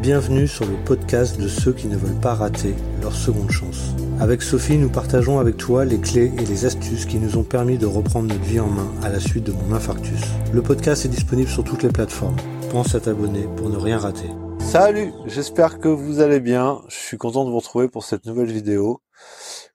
Bienvenue 0.00 0.46
sur 0.46 0.64
le 0.64 0.76
podcast 0.84 1.40
de 1.40 1.48
ceux 1.48 1.72
qui 1.72 1.88
ne 1.88 1.96
veulent 1.96 2.20
pas 2.20 2.34
rater 2.34 2.72
leur 3.02 3.12
seconde 3.12 3.50
chance. 3.50 3.96
Avec 4.20 4.42
Sophie, 4.42 4.78
nous 4.78 4.88
partageons 4.88 5.40
avec 5.40 5.56
toi 5.56 5.84
les 5.84 5.98
clés 5.98 6.32
et 6.38 6.46
les 6.46 6.66
astuces 6.66 7.04
qui 7.04 7.18
nous 7.18 7.36
ont 7.36 7.42
permis 7.42 7.78
de 7.78 7.86
reprendre 7.86 8.28
notre 8.28 8.44
vie 8.44 8.60
en 8.60 8.68
main 8.68 8.88
à 9.02 9.08
la 9.08 9.18
suite 9.18 9.42
de 9.42 9.50
mon 9.50 9.74
infarctus. 9.74 10.20
Le 10.52 10.62
podcast 10.62 11.04
est 11.04 11.08
disponible 11.08 11.48
sur 11.48 11.64
toutes 11.64 11.82
les 11.82 11.88
plateformes. 11.88 12.36
Pense 12.70 12.94
à 12.94 13.00
t'abonner 13.00 13.48
pour 13.56 13.70
ne 13.70 13.76
rien 13.76 13.98
rater. 13.98 14.28
Salut, 14.60 15.12
j'espère 15.26 15.80
que 15.80 15.88
vous 15.88 16.20
allez 16.20 16.38
bien. 16.38 16.80
Je 16.86 16.96
suis 16.96 17.18
content 17.18 17.44
de 17.44 17.50
vous 17.50 17.58
retrouver 17.58 17.88
pour 17.88 18.04
cette 18.04 18.24
nouvelle 18.24 18.52
vidéo 18.52 19.00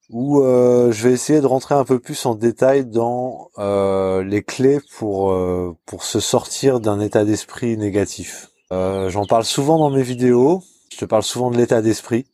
où 0.09 0.41
euh, 0.41 0.93
je 0.93 1.05
vais 1.05 1.13
essayer 1.13 1.41
de 1.41 1.47
rentrer 1.47 1.75
un 1.75 1.83
peu 1.83 1.99
plus 1.99 2.25
en 2.25 2.35
détail 2.35 2.85
dans 2.85 3.49
euh, 3.57 4.23
les 4.23 4.41
clés 4.41 4.79
pour 4.97 5.33
euh, 5.33 5.75
pour 5.85 6.03
se 6.05 6.21
sortir 6.21 6.79
d'un 6.79 7.01
état 7.01 7.25
d'esprit 7.25 7.75
négatif. 7.77 8.52
Euh, 8.73 9.11
j'en 9.11 9.25
parle 9.25 9.45
souvent 9.45 9.77
dans 9.77 9.91
mes 9.91 10.01
vidéos. 10.01 10.63
Je 10.91 10.97
te 10.97 11.05
parle 11.05 11.21
souvent 11.21 11.51
de 11.51 11.57
l'état 11.57 11.83
d'esprit. 11.83 12.25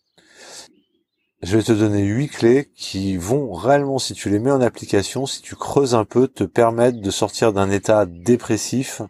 Je 1.42 1.58
vais 1.58 1.64
te 1.64 1.74
donner 1.74 2.04
huit 2.04 2.30
clés 2.30 2.70
qui 2.78 3.18
vont 3.18 3.52
réellement, 3.52 4.00
si 4.00 4.14
tu 4.14 4.30
les 4.30 4.40
mets 4.40 4.52
en 4.52 4.62
application, 4.62 5.26
si 5.26 5.42
tu 5.42 5.56
creuses 5.56 5.96
un 5.96 6.06
peu, 6.06 6.30
te 6.30 6.46
permettre 6.46 7.02
de 7.02 7.12
sortir 7.12 7.52
d'un 7.52 7.70
état 7.70 8.06
dépressif 8.06 9.02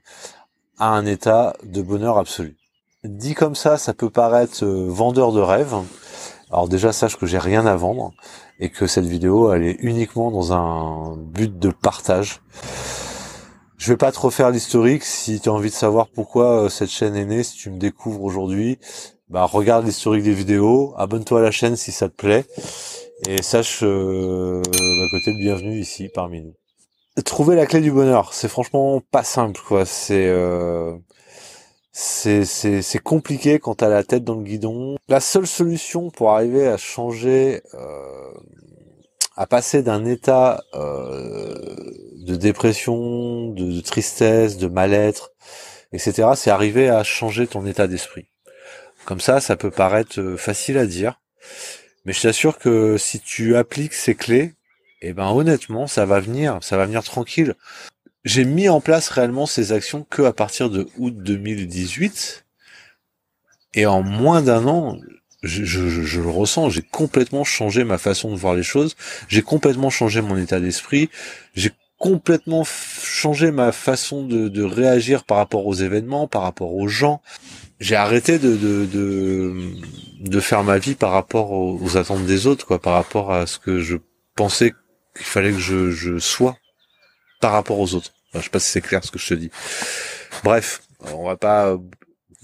à 0.80 0.90
un 0.90 1.06
état 1.06 1.56
de 1.64 1.84
bonheur 1.84 2.18
absolu. 2.18 2.58
Dit 3.04 3.36
comme 3.36 3.56
ça, 3.56 3.78
ça 3.78 3.94
peut 3.94 4.10
paraître 4.10 4.64
euh, 4.64 4.88
vendeur 4.90 5.32
de 5.32 5.40
rêve. 5.40 5.76
Alors 6.52 6.68
déjà, 6.68 6.92
sache 6.92 7.16
que 7.16 7.28
j'ai 7.28 7.38
rien 7.38 7.68
à 7.68 7.76
vendre 7.76 8.12
et 8.60 8.70
que 8.72 8.88
cette 8.88 9.06
vidéo, 9.06 9.54
elle 9.54 9.64
est 9.64 9.78
uniquement 9.82 10.32
dans 10.32 10.52
un 10.52 11.16
but 11.16 11.60
de 11.60 11.70
partage. 11.70 12.42
Je 13.80 13.94
vais 13.94 13.98
pas 13.98 14.12
te 14.12 14.20
refaire 14.20 14.52
l'historique. 14.52 15.06
Si 15.06 15.40
tu 15.40 15.48
as 15.48 15.54
envie 15.54 15.70
de 15.70 15.74
savoir 15.74 16.10
pourquoi 16.10 16.66
euh, 16.66 16.70
cette 16.70 16.90
chaîne 16.90 17.16
est 17.16 17.24
née, 17.24 17.44
si 17.44 17.56
tu 17.56 17.70
me 17.70 17.78
découvres 17.78 18.24
aujourd'hui, 18.24 18.78
bah 19.30 19.46
regarde 19.46 19.86
l'historique 19.86 20.24
des 20.24 20.34
vidéos, 20.34 20.94
abonne-toi 20.98 21.40
à 21.40 21.44
la 21.44 21.52
chaîne 21.52 21.78
si 21.78 21.94
ça 21.94 22.10
te 22.10 22.16
plaît, 22.16 22.46
et 23.30 23.42
sache 23.42 23.80
euh, 23.84 24.62
t'es 24.64 25.32
le 25.32 25.40
bienvenu 25.40 25.80
ici 25.80 26.10
parmi 26.14 26.42
nous. 26.42 26.54
Trouver 27.24 27.56
la 27.56 27.66
clé 27.66 27.80
du 27.80 27.92
bonheur, 27.92 28.34
c'est 28.34 28.50
franchement 28.50 29.02
pas 29.12 29.24
simple, 29.24 29.62
quoi. 29.66 29.86
C'est 29.86 30.28
euh, 30.28 30.98
c'est 31.94 32.44
c'est 32.44 33.00
compliqué 33.00 33.60
quand 33.60 33.76
t'as 33.76 33.90
la 33.90 34.04
tête 34.04 34.26
dans 34.26 34.36
le 34.36 34.44
guidon. 34.44 34.98
La 35.08 35.22
seule 35.22 35.48
solution 35.48 36.10
pour 36.10 36.32
arriver 36.32 36.68
à 36.68 36.76
changer, 36.76 37.62
euh, 37.76 38.34
à 39.40 39.48
passer 39.48 39.84
d'un 39.84 40.04
état 40.04 40.66
euh, 40.74 41.56
de 42.18 42.36
dépression, 42.36 43.48
de, 43.54 43.80
tristesse, 43.80 44.58
de 44.58 44.68
mal-être, 44.68 45.32
etc. 45.94 46.32
C'est 46.36 46.50
arriver 46.50 46.90
à 46.90 47.06
changer 47.06 47.48
ton 47.48 47.66
état 47.66 47.88
d'esprit. 47.88 48.28
Comme 49.06 49.22
ça, 49.22 49.40
ça 49.40 49.56
peut 49.56 49.72
paraître 49.72 50.20
euh, 50.20 50.36
facile 50.36 50.78
à 50.78 50.86
dire, 50.86 51.22
mais 52.04 52.12
je 52.12 52.22
t'assure 52.22 52.58
que 52.58 52.98
si 52.98 53.22
tu 53.22 53.56
appliques 53.56 53.94
ces 53.94 54.14
clés, 54.14 54.56
eh 55.02 55.14
ben 55.14 55.32
honnêtement, 55.32 55.88
ça 55.88 56.06
va 56.06 56.20
venir, 56.20 56.60
ça 56.62 56.76
va 56.76 56.86
venir 56.86 57.02
tranquille. 57.06 57.56
J'ai 58.26 58.44
mis 58.44 58.68
en 58.68 58.82
place 58.82 59.08
réellement 59.08 59.46
ces 59.46 59.72
actions 59.72 60.04
que 60.10 60.24
à 60.24 60.34
partir 60.34 60.70
de 60.70 60.90
août 60.98 61.16
2018, 61.16 62.46
et 63.76 63.86
en 63.86 64.04
moins 64.04 64.42
d'un 64.42 64.68
an, 64.68 64.98
je, 65.44 65.64
je, 65.64 66.22
le 66.22 66.30
ressens, 66.30 66.70
j'ai 66.70 66.82
complètement 66.82 67.44
changé 67.44 67.84
ma 67.84 67.98
façon 67.98 68.32
de 68.32 68.36
voir 68.36 68.56
les 68.56 68.64
choses, 68.64 68.96
j'ai 69.28 69.42
complètement 69.42 69.90
changé 69.90 70.22
mon 70.22 70.38
état 70.38 70.60
d'esprit, 70.60 71.10
j'ai 71.56 71.72
complètement 71.98 72.64
changé 72.64 73.52
ma 73.52 73.72
façon 73.72 74.24
de, 74.24 74.64
réagir 74.64 75.24
par 75.24 75.38
rapport 75.38 75.66
aux 75.68 75.74
événements, 75.74 76.28
par 76.28 76.44
rapport 76.44 76.74
aux 76.74 76.88
gens. 76.88 77.22
J'ai 77.80 77.96
arrêté 77.96 78.40
de, 78.40 78.56
de, 78.58 78.88
de, 80.20 80.40
faire 80.40 80.64
ma 80.64 80.78
vie 80.78 80.96
par 80.96 81.12
rapport 81.12 81.52
aux, 81.52 81.98
attentes 81.98 82.26
des 82.26 82.48
autres, 82.48 82.66
quoi, 82.66 82.80
par 82.80 82.94
rapport 82.94 83.32
à 83.32 83.46
ce 83.48 83.60
que 83.60 83.80
je 83.80 83.98
pensais 84.36 84.74
qu'il 85.16 85.26
fallait 85.26 85.52
que 85.52 85.60
je, 85.60 85.92
je 85.92 86.20
sois 86.20 86.58
par 87.40 87.54
rapport 87.54 87.80
aux 87.80 87.94
autres. 87.94 88.12
je 88.34 88.42
sais 88.42 88.50
pas 88.50 88.60
si 88.60 88.72
c'est 88.72 88.82
clair 88.82 89.04
ce 89.04 89.12
que 89.12 89.20
je 89.20 89.28
te 89.28 89.34
dis. 89.34 89.52
Bref, 90.44 90.82
on 91.14 91.26
va 91.26 91.38
pas 91.38 91.78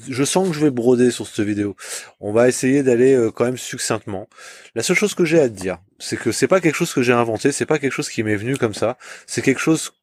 je 0.10 0.24
sens 0.24 0.48
que 0.50 0.54
je 0.54 0.60
vais 0.60 0.72
broder 0.72 1.12
sur 1.12 1.28
cette 1.28 1.46
vidéo. 1.46 1.76
On 2.20 2.32
va 2.32 2.48
essayer 2.48 2.84
d'aller 2.84 3.14
euh, 3.14 3.32
quand 3.32 3.46
même 3.46 3.58
succinctement. 3.58 4.28
La 4.76 4.84
seule 4.84 4.98
chose 4.98 5.16
que 5.16 5.26
j'ai 5.26 5.40
à 5.40 5.50
te 5.50 5.54
dire, 5.54 5.78
c'est 6.00 6.18
que 6.18 6.32
c'est 6.32 6.48
pas 6.48 6.62
quelque 6.62 6.76
chose 6.76 6.94
que 6.94 7.02
j'ai 7.02 7.14
inventé, 7.14 7.52
c'est 7.52 7.66
pas 7.66 7.80
quelque 7.80 7.94
chose 7.94 8.10
qui 8.10 8.24
m'est 8.24 8.36
venu 8.36 8.58
comme 8.58 8.74
ça, 8.74 8.98
c'est 9.26 9.42
quelque 9.42 9.62
chose 9.62 9.94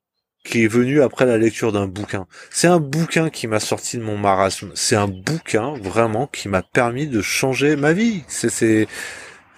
qui 0.44 0.64
est 0.64 0.69
venu 0.69 1.02
après 1.02 1.26
la 1.26 1.38
lecture 1.38 1.72
d'un 1.72 1.86
bouquin. 1.86 2.26
C'est 2.50 2.66
un 2.66 2.81
bouquin 2.81 3.31
qui 3.31 3.47
m'a 3.47 3.60
sorti 3.60 3.97
de 3.97 4.02
mon 4.02 4.19
marasme. 4.19 4.72
C'est 4.75 4.97
un 4.97 5.06
bouquin 5.06 5.75
vraiment 5.81 6.26
qui 6.26 6.48
m'a 6.48 6.62
permis 6.62 7.06
de 7.06 7.22
changer 7.22 7.76
ma 7.76 7.92
vie. 7.92 8.25
C'est, 8.26 8.50
c'est, 8.50 8.88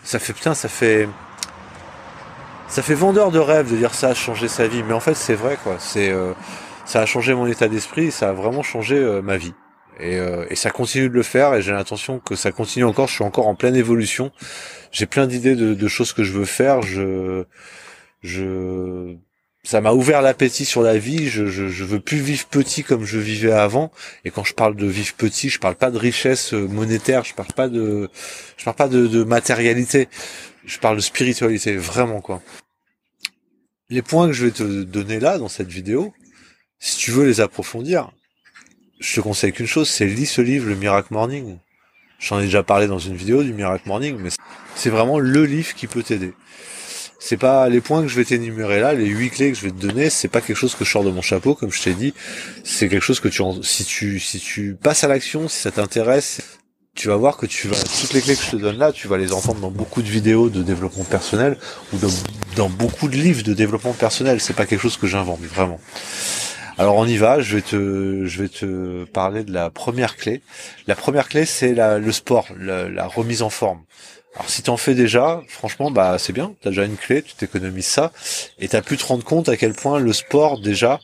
ça 0.03 0.19
fait 0.19 0.35
putain, 0.35 0.53
ça 0.55 0.69
fait, 0.69 1.09
ça 2.69 2.83
fait 2.83 2.95
vendeur 2.95 3.31
de 3.31 3.39
rêve 3.39 3.71
de 3.71 3.77
dire 3.77 3.95
ça, 3.95 4.15
changer 4.15 4.49
sa 4.49 4.69
vie. 4.69 4.83
Mais 4.83 4.93
en 4.93 5.01
fait, 5.01 5.15
c'est 5.15 5.35
vrai 5.35 5.57
quoi. 5.63 5.77
C'est, 5.79 6.11
euh, 6.11 6.35
ça 6.85 7.01
a 7.01 7.07
changé 7.07 7.35
mon 7.35 7.47
état 7.47 7.69
d'esprit, 7.69 8.11
ça 8.11 8.29
a 8.31 8.33
vraiment 8.33 8.63
changé 8.63 8.97
euh, 8.97 9.23
ma 9.23 9.39
vie. 9.39 9.55
Et, 10.01 10.17
euh, 10.17 10.47
et, 10.51 10.57
ça 10.57 10.71
continue 10.71 11.09
de 11.09 11.15
le 11.15 11.23
faire 11.23 11.55
et 11.55 11.63
j'ai 11.63 11.73
l'intention 11.73 12.19
que 12.19 12.35
ça 12.35 12.51
continue 12.53 12.85
encore. 12.85 13.07
Je 13.09 13.15
suis 13.15 13.25
encore 13.25 13.47
en 13.47 13.55
pleine 13.55 13.77
évolution. 13.77 14.33
J'ai 14.91 15.07
plein 15.07 15.27
d'idées 15.27 15.55
de, 15.55 15.75
de, 15.75 15.89
choses 15.89 16.13
que 16.13 16.25
je 16.25 16.33
veux 16.33 16.45
faire. 16.45 16.83
Je, 16.83 17.45
je, 18.23 19.15
ça 19.63 19.81
m'a 19.81 19.93
ouvert 19.93 20.21
l'appétit 20.21 20.65
sur 20.65 20.83
la 20.83 20.99
vie. 20.99 21.29
Je, 21.29 21.47
je, 21.47 21.69
je, 21.69 21.85
veux 21.85 22.01
plus 22.01 22.19
vivre 22.19 22.47
petit 22.47 22.83
comme 22.83 23.05
je 23.05 23.19
vivais 23.19 23.53
avant. 23.53 23.93
Et 24.25 24.31
quand 24.31 24.45
je 24.45 24.55
parle 24.55 24.75
de 24.75 24.87
vivre 24.87 25.15
petit, 25.15 25.49
je 25.49 25.61
parle 25.61 25.77
pas 25.77 25.93
de 25.93 25.99
richesse 25.99 26.53
monétaire. 26.53 27.25
Je 27.25 27.35
parle 27.35 27.53
pas 27.53 27.69
de, 27.69 28.11
je 28.57 28.65
parle 28.65 28.77
pas 28.77 28.89
de, 28.89 29.07
de 29.07 29.23
matérialité. 29.23 30.09
Je 30.65 30.79
parle 30.79 30.97
de 30.97 31.03
spiritualité, 31.03 31.77
vraiment 31.77 32.21
quoi. 32.21 32.43
Les 33.91 34.03
points 34.03 34.27
que 34.27 34.33
je 34.33 34.47
vais 34.47 34.51
te 34.51 34.83
donner 34.83 35.21
là 35.21 35.39
dans 35.39 35.49
cette 35.49 35.69
vidéo, 35.69 36.13
si 36.79 36.97
tu 36.97 37.11
veux 37.11 37.27
les 37.27 37.41
approfondir, 37.41 38.11
je 39.01 39.15
te 39.17 39.21
conseille 39.21 39.53
qu'une 39.53 39.67
chose, 39.67 39.89
c'est 39.89 40.07
lis 40.07 40.27
ce 40.27 40.41
livre, 40.41 40.69
le 40.69 40.77
Miracle 40.77 41.09
Morning. 41.13 41.59
J'en 42.19 42.41
ai 42.41 42.45
déjà 42.45 42.63
parlé 42.63 42.87
dans 42.87 42.99
une 42.99 43.17
vidéo 43.17 43.43
du 43.43 43.53
Miracle 43.53 43.87
Morning, 43.87 44.17
mais 44.19 44.31
c'est 44.75 44.91
vraiment 44.91 45.19
le 45.19 45.45
livre 45.45 45.75
qui 45.75 45.87
peut 45.87 46.03
t'aider. 46.03 46.33
C'est 47.19 47.37
pas 47.37 47.69
les 47.69 47.81
points 47.81 48.03
que 48.03 48.09
je 48.09 48.17
vais 48.17 48.25
t'énumérer 48.25 48.81
là, 48.81 48.93
les 48.93 49.07
huit 49.07 49.31
clés 49.31 49.51
que 49.51 49.57
je 49.59 49.63
vais 49.63 49.71
te 49.71 49.81
donner, 49.81 50.11
c'est 50.11 50.29
pas 50.29 50.41
quelque 50.41 50.57
chose 50.57 50.75
que 50.75 50.85
je 50.85 50.91
sors 50.91 51.05
de 51.05 51.11
mon 51.11 51.23
chapeau, 51.23 51.55
comme 51.55 51.73
je 51.73 51.83
t'ai 51.83 51.95
dit. 51.95 52.13
C'est 52.65 52.89
quelque 52.89 53.03
chose 53.03 53.21
que 53.21 53.29
tu, 53.29 53.43
si 53.63 53.85
tu, 53.85 54.21
si 54.21 54.41
tu 54.41 54.77
passes 54.81 55.05
à 55.05 55.09
l'action, 55.09 55.49
si 55.49 55.59
ça 55.61 55.71
t'intéresse, 55.71 56.43
tu 56.95 57.09
vas 57.09 57.17
voir 57.17 57.37
que 57.37 57.47
tu 57.47 57.67
vas, 57.69 57.77
toutes 58.01 58.13
les 58.13 58.21
clés 58.21 58.37
que 58.37 58.43
je 58.43 58.51
te 58.51 58.57
donne 58.57 58.79
là, 58.79 58.93
tu 58.93 59.09
vas 59.09 59.19
les 59.19 59.33
entendre 59.33 59.61
dans 59.61 59.71
beaucoup 59.71 60.03
de 60.03 60.09
vidéos 60.09 60.49
de 60.49 60.63
développement 60.63 61.05
personnel 61.05 61.59
ou 61.93 61.99
dans, 61.99 62.11
dans 62.57 62.69
beaucoup 62.69 63.09
de 63.09 63.17
livres 63.17 63.43
de 63.43 63.55
développement 63.55 63.95
personnel. 63.95 64.41
C'est 64.41 64.55
pas 64.55 64.67
quelque 64.67 64.83
chose 64.83 64.97
que 64.97 65.07
j'invente, 65.07 65.41
vraiment. 65.41 65.81
Alors 66.77 66.97
on 66.97 67.07
y 67.07 67.17
va, 67.17 67.41
je 67.41 67.57
vais 67.57 67.63
te, 67.63 68.25
je 68.27 68.43
vais 68.43 68.49
te 68.49 69.05
parler 69.05 69.45
de 69.45 69.53
la 69.53 69.71
première 69.71 70.17
clé. 70.17 70.41
La 70.89 70.97
première 70.97 71.29
clé, 71.29 71.45
c'est 71.45 71.73
le 71.75 72.13
sport, 72.13 72.49
la, 72.59 73.07
remise 73.07 73.43
en 73.43 73.51
forme. 73.51 73.83
Alors 74.35 74.51
si 74.51 74.63
tu 74.63 74.71
en 74.71 74.77
fais 74.77 74.95
déjà, 74.95 75.43
franchement, 75.47 75.93
bah 75.93 76.17
c'est 76.19 76.33
bien, 76.33 76.55
tu 76.61 76.67
as 76.67 76.71
déjà 76.73 76.85
une 76.85 76.97
clé, 76.97 77.23
tu 77.23 77.35
t'économises 77.35 77.87
ça, 77.87 78.13
et 78.59 78.69
tu 78.69 78.75
as 78.75 78.83
pu 78.83 78.97
te 78.97 79.05
rendre 79.05 79.23
compte 79.23 79.49
à 79.49 79.57
quel 79.57 79.75
point 79.75 80.01
le 80.01 80.13
sport, 80.13 80.59
déjà, 80.59 80.99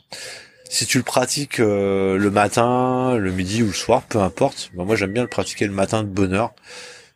si 0.68 0.84
tu 0.84 0.98
le 0.98 1.04
pratiques 1.04 1.60
euh, 1.60 2.16
le 2.16 2.30
matin, 2.32 3.16
le 3.16 3.30
midi 3.30 3.62
ou 3.62 3.66
le 3.66 3.72
soir, 3.72 4.02
peu 4.02 4.18
importe, 4.18 4.70
bah, 4.74 4.82
moi 4.84 4.96
j'aime 4.96 5.12
bien 5.12 5.22
le 5.22 5.28
pratiquer 5.28 5.66
le 5.68 5.72
matin 5.72 6.02
de 6.02 6.08
bonne 6.08 6.34
heure, 6.34 6.52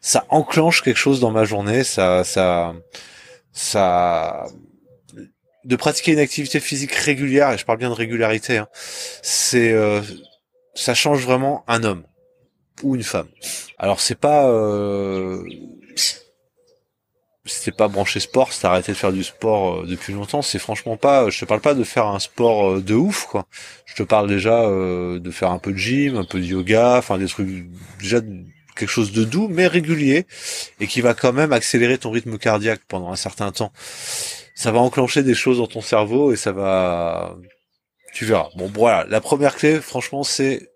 ça 0.01 0.25
enclenche 0.29 0.83
quelque 0.83 0.99
chose 0.99 1.19
dans 1.19 1.33
ma 1.33 1.45
journée, 1.45 1.83
ça, 1.83 2.23
ça, 2.23 2.75
ça, 3.53 4.47
de 5.65 5.77
pratiquer 5.77 6.13
une 6.13 6.19
activité 6.19 6.61
physique 6.61 6.95
régulière, 6.95 7.53
et 7.53 7.59
je 7.59 7.65
parle 7.65 7.79
bien 7.79 7.89
de 7.91 7.95
régularité, 7.95 8.59
hein, 8.59 8.69
c'est 9.23 9.73
euh, 9.73 10.01
ça 10.75 10.95
change 10.95 11.25
vraiment 11.25 11.65
un 11.69 11.85
homme 11.85 12.05
ou 12.83 12.97
une 12.97 13.03
femme. 13.03 13.29
Alors 13.79 14.01
c'est 14.01 14.19
pas 14.19 14.49
euh, 14.49 15.43
c'est 17.47 17.77
pas 17.77 17.89
branché 17.89 18.21
sport, 18.21 18.53
c'est 18.53 18.67
arrêté 18.67 18.93
de 18.93 18.97
faire 18.97 19.13
du 19.13 19.25
sport 19.25 19.83
euh, 19.83 19.87
depuis 19.87 20.13
longtemps, 20.13 20.43
c'est 20.43 20.59
franchement 20.59 20.97
pas 20.97 21.31
je 21.31 21.41
te 21.41 21.45
parle 21.45 21.61
pas 21.61 21.75
de 21.75 21.85
faire 21.85 22.07
un 22.07 22.19
sport 22.19 22.73
euh, 22.73 22.81
de 22.83 22.95
ouf 22.95 23.27
quoi. 23.27 23.47
Je 23.87 23.95
te 23.95 24.03
parle 24.03 24.29
déjà 24.29 24.69
de 24.69 25.31
faire 25.31 25.51
un 25.51 25.59
peu 25.59 25.73
de 25.73 25.79
gym, 25.79 26.17
un 26.17 26.25
peu 26.25 26.41
de 26.41 26.45
yoga, 26.45 26.97
enfin 26.99 27.17
des 27.19 27.27
trucs 27.29 27.67
déjà 28.01 28.21
quelque 28.77 28.91
chose 28.91 29.13
de 29.13 29.23
doux 29.23 29.47
mais 29.49 29.69
régulier 29.69 30.27
et 30.81 30.89
qui 30.89 31.01
va 31.01 31.15
quand 31.15 31.33
même 31.33 31.53
accélérer 31.53 31.97
ton 31.97 32.11
rythme 32.11 32.39
cardiaque 32.39 32.81
pendant 32.89 33.13
un 33.13 33.17
certain 33.17 33.53
temps 33.53 33.73
ça 34.55 34.71
va 34.71 34.79
enclencher 34.79 35.23
des 35.23 35.35
choses 35.35 35.59
dans 35.59 35.67
ton 35.67 35.81
cerveau 35.81 36.33
et 36.33 36.37
ça 36.37 36.53
va, 36.53 37.37
tu 38.13 38.25
verras. 38.25 38.49
Bon, 38.57 38.71
voilà. 38.73 39.05
La 39.09 39.21
première 39.21 39.57
clé, 39.57 39.81
franchement, 39.81 40.23
c'est 40.23 40.71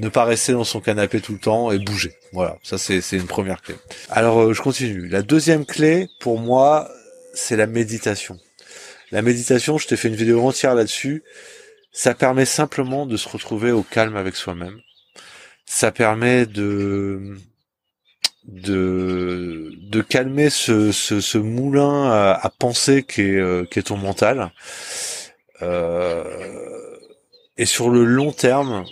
ne 0.00 0.08
pas 0.08 0.24
rester 0.24 0.52
dans 0.52 0.64
son 0.64 0.80
canapé 0.80 1.20
tout 1.20 1.32
le 1.32 1.38
temps 1.38 1.70
et 1.70 1.78
bouger. 1.78 2.14
Voilà. 2.32 2.56
Ça, 2.62 2.78
c'est, 2.78 3.00
une 3.12 3.26
première 3.26 3.62
clé. 3.62 3.74
Alors, 4.10 4.40
euh, 4.40 4.52
je 4.52 4.62
continue. 4.62 5.08
La 5.08 5.22
deuxième 5.22 5.64
clé, 5.64 6.08
pour 6.20 6.38
moi, 6.38 6.90
c'est 7.34 7.56
la 7.56 7.66
méditation. 7.66 8.38
La 9.10 9.22
méditation, 9.22 9.78
je 9.78 9.86
t'ai 9.86 9.96
fait 9.96 10.08
une 10.08 10.16
vidéo 10.16 10.46
entière 10.46 10.74
là-dessus. 10.74 11.22
Ça 11.92 12.14
permet 12.14 12.44
simplement 12.44 13.06
de 13.06 13.16
se 13.16 13.28
retrouver 13.28 13.70
au 13.70 13.82
calme 13.82 14.16
avec 14.16 14.36
soi-même. 14.36 14.80
ça 15.64 15.90
permet 15.92 16.46
de 16.46 17.36
de 18.48 19.72
de 19.82 20.02
calmer 20.02 20.50
ce, 20.50 20.90
ce, 20.92 21.38
moulin 21.38 22.10
à, 22.10 22.50
penser 22.58 23.02
qui 23.02 23.22
est, 23.22 23.36
euh, 23.36 23.64
qui 23.70 23.78
est 23.78 23.84
ton 23.84 23.96
mental. 23.96 24.52
Euh, 25.62 26.24
et 27.56 27.66
sur 27.66 27.90
le 27.90 28.04
long 28.04 28.32
terme, 28.32 28.84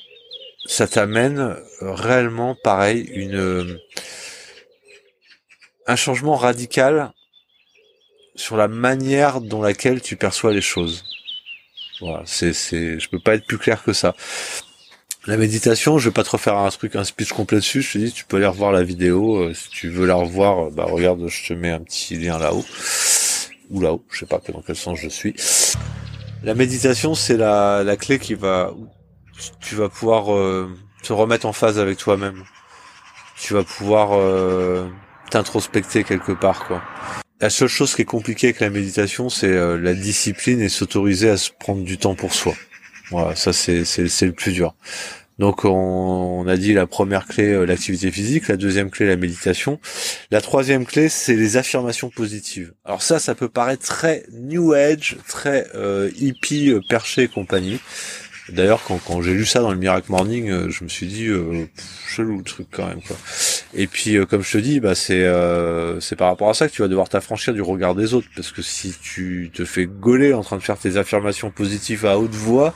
ça 0.66 0.86
t'amène 0.86 1.56
réellement, 1.80 2.54
pareil, 2.54 3.02
une 3.12 3.78
un 5.86 5.96
changement 5.96 6.34
radical 6.34 7.12
sur 8.34 8.56
la 8.56 8.68
manière 8.68 9.40
dont 9.40 9.62
laquelle 9.62 10.00
tu 10.00 10.16
perçois 10.16 10.52
les 10.52 10.60
choses. 10.60 11.04
Voilà, 12.00 12.22
c'est 12.26 12.52
c'est, 12.52 12.98
je 12.98 13.08
peux 13.08 13.20
pas 13.20 13.34
être 13.34 13.46
plus 13.46 13.58
clair 13.58 13.82
que 13.82 13.92
ça. 13.92 14.14
La 15.28 15.36
méditation, 15.36 15.98
je 15.98 16.08
vais 16.08 16.12
pas 16.12 16.22
te 16.22 16.30
refaire 16.30 16.56
un 16.56 16.70
truc, 16.70 16.94
un 16.94 17.02
speech 17.02 17.32
complet 17.32 17.58
dessus. 17.58 17.82
Je 17.82 17.92
te 17.92 17.98
dis, 17.98 18.12
tu 18.12 18.24
peux 18.24 18.36
aller 18.36 18.46
revoir 18.46 18.70
la 18.70 18.84
vidéo. 18.84 19.38
Euh, 19.38 19.54
si 19.54 19.68
tu 19.70 19.88
veux 19.88 20.06
la 20.06 20.14
revoir, 20.14 20.66
euh, 20.66 20.70
bah 20.70 20.84
regarde, 20.88 21.26
je 21.26 21.48
te 21.48 21.52
mets 21.52 21.72
un 21.72 21.80
petit 21.80 22.14
lien 22.14 22.38
là-haut 22.38 22.64
ou 23.70 23.80
là-haut. 23.80 24.04
Je 24.12 24.20
sais 24.20 24.26
pas 24.26 24.40
dans 24.52 24.62
quel 24.64 24.76
sens 24.76 24.96
je 25.00 25.08
suis. 25.08 25.34
La 26.44 26.54
méditation, 26.54 27.16
c'est 27.16 27.36
la, 27.36 27.82
la 27.82 27.96
clé 27.96 28.20
qui 28.20 28.34
va, 28.34 28.72
tu 29.60 29.74
vas 29.74 29.88
pouvoir 29.88 30.32
euh, 30.32 30.72
te 31.02 31.12
remettre 31.12 31.46
en 31.46 31.52
phase 31.52 31.80
avec 31.80 31.98
toi-même. 31.98 32.44
Tu 33.36 33.52
vas 33.52 33.64
pouvoir 33.64 34.18
t'introspecter 35.30 36.04
quelque 36.04 36.32
part, 36.32 36.66
quoi. 36.66 36.82
La 37.38 37.50
seule 37.50 37.68
chose 37.68 37.94
qui 37.94 38.02
est 38.02 38.06
compliquée 38.06 38.46
avec 38.46 38.60
la 38.60 38.70
méditation, 38.70 39.28
c'est 39.28 39.76
la 39.76 39.92
discipline 39.92 40.62
et 40.62 40.70
s'autoriser 40.70 41.28
à 41.28 41.36
se 41.36 41.50
prendre 41.50 41.82
du 41.82 41.98
temps 41.98 42.14
pour 42.14 42.32
soi. 42.32 42.54
Voilà, 43.10 43.36
ça 43.36 43.52
c'est 43.52 43.82
le 43.82 44.32
plus 44.32 44.52
dur. 44.52 44.74
Donc 45.38 45.66
on, 45.66 46.46
a 46.48 46.56
dit 46.56 46.72
la 46.72 46.86
première 46.86 47.26
clé 47.26 47.52
euh, 47.52 47.66
l'activité 47.66 48.10
physique, 48.10 48.48
la 48.48 48.56
deuxième 48.56 48.90
clé 48.90 49.06
la 49.06 49.16
méditation, 49.16 49.78
la 50.30 50.40
troisième 50.40 50.86
clé 50.86 51.10
c'est 51.10 51.36
les 51.36 51.58
affirmations 51.58 52.08
positives. 52.08 52.72
Alors 52.86 53.02
ça 53.02 53.18
ça 53.18 53.34
peut 53.34 53.50
paraître 53.50 53.84
très 53.84 54.24
new 54.32 54.72
age, 54.72 55.18
très 55.28 55.66
euh, 55.74 56.10
hippie 56.16 56.70
euh, 56.70 56.80
perché 56.88 57.24
et 57.24 57.28
compagnie. 57.28 57.80
D'ailleurs, 58.48 58.82
quand, 58.86 58.98
quand 58.98 59.22
j'ai 59.22 59.34
lu 59.34 59.44
ça 59.44 59.60
dans 59.60 59.72
le 59.72 59.78
Miracle 59.78 60.10
Morning, 60.10 60.50
euh, 60.50 60.70
je 60.70 60.84
me 60.84 60.88
suis 60.88 61.06
dit 61.06 61.26
euh, 61.26 61.66
chelou 62.06 62.38
le 62.38 62.44
truc 62.44 62.68
quand 62.70 62.86
même 62.86 63.02
quoi. 63.02 63.16
Et 63.78 63.86
puis 63.86 64.16
euh, 64.16 64.24
comme 64.24 64.42
je 64.42 64.52
te 64.52 64.58
dis, 64.58 64.80
bah 64.80 64.94
c'est 64.94 65.22
euh, 65.22 66.00
par 66.16 66.28
rapport 66.28 66.48
à 66.48 66.54
ça 66.54 66.66
que 66.66 66.72
tu 66.72 66.82
vas 66.82 66.88
devoir 66.88 67.08
t'affranchir 67.08 67.52
du 67.54 67.60
regard 67.62 67.94
des 67.94 68.14
autres 68.14 68.28
parce 68.34 68.50
que 68.50 68.62
si 68.62 68.94
tu 69.00 69.50
te 69.52 69.64
fais 69.64 69.86
gauler 69.86 70.32
en 70.32 70.42
train 70.42 70.56
de 70.56 70.62
faire 70.62 70.78
tes 70.78 70.96
affirmations 70.96 71.50
positives 71.50 72.06
à 72.06 72.18
haute 72.18 72.34
voix, 72.34 72.74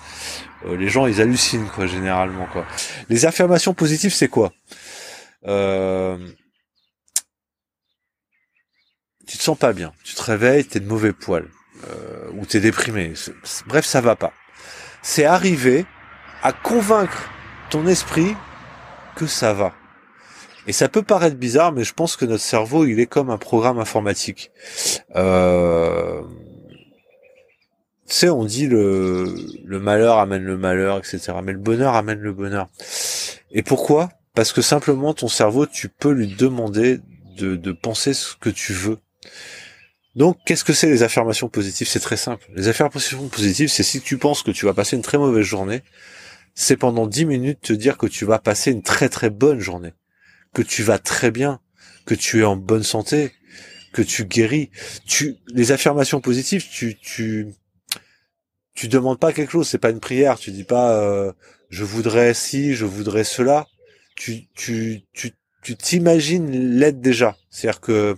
les 0.68 0.88
gens 0.88 1.06
ils 1.06 1.22
hallucinent 1.22 1.68
quoi 1.74 1.86
généralement 1.86 2.46
quoi. 2.52 2.66
Les 3.08 3.24
affirmations 3.24 3.72
positives 3.72 4.12
c'est 4.12 4.28
quoi? 4.28 4.52
Tu 9.26 9.38
te 9.38 9.42
sens 9.42 9.56
pas 9.56 9.72
bien, 9.72 9.92
tu 10.04 10.14
te 10.14 10.22
réveilles, 10.22 10.66
t'es 10.66 10.80
de 10.80 10.88
mauvais 10.88 11.12
poil 11.14 11.46
ou 12.34 12.44
t'es 12.44 12.60
déprimé. 12.60 13.14
Bref, 13.66 13.86
ça 13.86 14.02
va 14.02 14.16
pas 14.16 14.34
c'est 15.02 15.24
arriver 15.24 15.86
à 16.42 16.52
convaincre 16.52 17.30
ton 17.70 17.86
esprit 17.86 18.36
que 19.16 19.26
ça 19.26 19.52
va. 19.52 19.72
Et 20.70 20.72
ça 20.72 20.88
peut 20.88 21.02
paraître 21.02 21.34
bizarre, 21.34 21.72
mais 21.72 21.82
je 21.82 21.92
pense 21.92 22.14
que 22.14 22.24
notre 22.24 22.44
cerveau, 22.44 22.86
il 22.86 23.00
est 23.00 23.06
comme 23.06 23.28
un 23.28 23.38
programme 23.38 23.80
informatique. 23.80 24.52
Euh... 25.16 26.22
Tu 28.06 28.14
sais, 28.14 28.28
on 28.28 28.44
dit 28.44 28.68
le, 28.68 29.34
malheur 29.66 30.18
amène 30.18 30.44
le 30.44 30.56
malheur, 30.56 30.98
etc. 30.98 31.32
Mais 31.42 31.50
le 31.50 31.58
bonheur 31.58 31.96
amène 31.96 32.20
le 32.20 32.32
bonheur. 32.32 32.68
Et 33.50 33.64
pourquoi? 33.64 34.10
Parce 34.36 34.52
que 34.52 34.62
simplement, 34.62 35.12
ton 35.12 35.26
cerveau, 35.26 35.66
tu 35.66 35.88
peux 35.88 36.12
lui 36.12 36.28
demander 36.28 37.00
de, 37.36 37.56
de 37.56 37.72
penser 37.72 38.14
ce 38.14 38.36
que 38.36 38.48
tu 38.48 38.72
veux. 38.72 38.98
Donc, 40.14 40.38
qu'est-ce 40.46 40.62
que 40.62 40.72
c'est 40.72 40.88
les 40.88 41.02
affirmations 41.02 41.48
positives? 41.48 41.88
C'est 41.88 41.98
très 41.98 42.16
simple. 42.16 42.46
Les 42.54 42.68
affirmations 42.68 43.26
positives, 43.26 43.70
c'est 43.70 43.82
si 43.82 44.00
tu 44.00 44.18
penses 44.18 44.44
que 44.44 44.52
tu 44.52 44.66
vas 44.66 44.74
passer 44.74 44.94
une 44.94 45.02
très 45.02 45.18
mauvaise 45.18 45.42
journée, 45.42 45.82
c'est 46.54 46.76
pendant 46.76 47.08
10 47.08 47.24
minutes 47.24 47.60
te 47.60 47.72
dire 47.72 47.98
que 47.98 48.06
tu 48.06 48.24
vas 48.24 48.38
passer 48.38 48.70
une 48.70 48.82
très 48.82 49.08
très 49.08 49.30
bonne 49.30 49.58
journée, 49.58 49.94
que 50.54 50.62
tu 50.62 50.82
vas 50.82 50.98
très 50.98 51.30
bien, 51.30 51.60
que 52.06 52.14
tu 52.14 52.40
es 52.40 52.44
en 52.44 52.56
bonne 52.56 52.82
santé, 52.82 53.32
que 53.92 54.02
tu 54.02 54.24
guéris. 54.24 54.70
Tu, 55.06 55.36
les 55.48 55.72
affirmations 55.72 56.20
positives, 56.20 56.66
tu, 56.68 56.96
tu, 56.98 57.48
tu 58.74 58.88
demandes 58.88 59.18
pas 59.18 59.32
quelque 59.32 59.52
chose. 59.52 59.68
C'est 59.68 59.78
pas 59.78 59.90
une 59.90 60.00
prière. 60.00 60.38
Tu 60.38 60.50
dis 60.50 60.64
pas 60.64 61.00
euh, 61.00 61.32
je 61.68 61.84
voudrais 61.84 62.34
si, 62.34 62.74
je 62.74 62.84
voudrais 62.84 63.24
cela. 63.24 63.66
Tu, 64.16 64.48
tu, 64.54 65.02
tu, 65.12 65.32
tu 65.62 65.76
t'imagines 65.76 66.50
l'être 66.78 67.00
déjà. 67.00 67.36
C'est-à-dire 67.50 67.80
que 67.80 68.16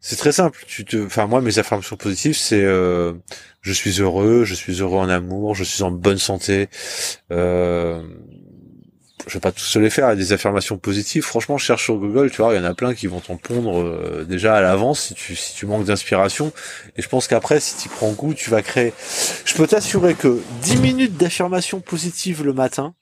c'est 0.00 0.16
très 0.16 0.32
simple. 0.32 0.64
Tu 0.66 0.84
te, 0.84 1.04
enfin 1.04 1.26
moi 1.26 1.40
mes 1.40 1.58
affirmations 1.58 1.96
positives 1.96 2.36
c'est 2.36 2.62
euh, 2.62 3.14
je 3.60 3.72
suis 3.72 4.00
heureux, 4.00 4.44
je 4.44 4.54
suis 4.54 4.80
heureux 4.80 4.98
en 4.98 5.08
amour, 5.08 5.54
je 5.54 5.64
suis 5.64 5.82
en 5.82 5.90
bonne 5.90 6.18
santé. 6.18 6.68
Euh, 7.32 8.02
vais 9.36 9.40
pas 9.40 9.52
tous 9.52 9.76
les 9.76 9.90
faire. 9.90 10.14
Des 10.16 10.32
affirmations 10.32 10.78
positives. 10.78 11.22
Franchement, 11.22 11.58
cherche 11.58 11.84
sur 11.84 11.96
Google, 11.96 12.30
tu 12.30 12.42
vois, 12.42 12.54
il 12.54 12.56
y 12.56 12.60
en 12.60 12.64
a 12.64 12.74
plein 12.74 12.94
qui 12.94 13.06
vont 13.06 13.20
t'en 13.20 13.36
pondre 13.36 13.80
euh, 13.80 14.24
déjà 14.28 14.56
à 14.56 14.60
l'avance 14.60 15.00
si 15.00 15.14
tu 15.14 15.36
si 15.36 15.66
manques 15.66 15.84
d'inspiration. 15.84 16.52
Et 16.96 17.02
je 17.02 17.08
pense 17.08 17.28
qu'après, 17.28 17.60
si 17.60 17.76
tu 17.76 17.88
prends 17.88 18.12
goût, 18.12 18.34
tu 18.34 18.50
vas 18.50 18.62
créer. 18.62 18.92
Je 19.44 19.54
peux 19.54 19.66
t'assurer 19.66 20.14
que 20.14 20.40
10 20.62 20.76
minutes 20.78 21.16
d'affirmations 21.16 21.80
positives 21.80 22.44
le 22.44 22.52
matin, 22.52 22.94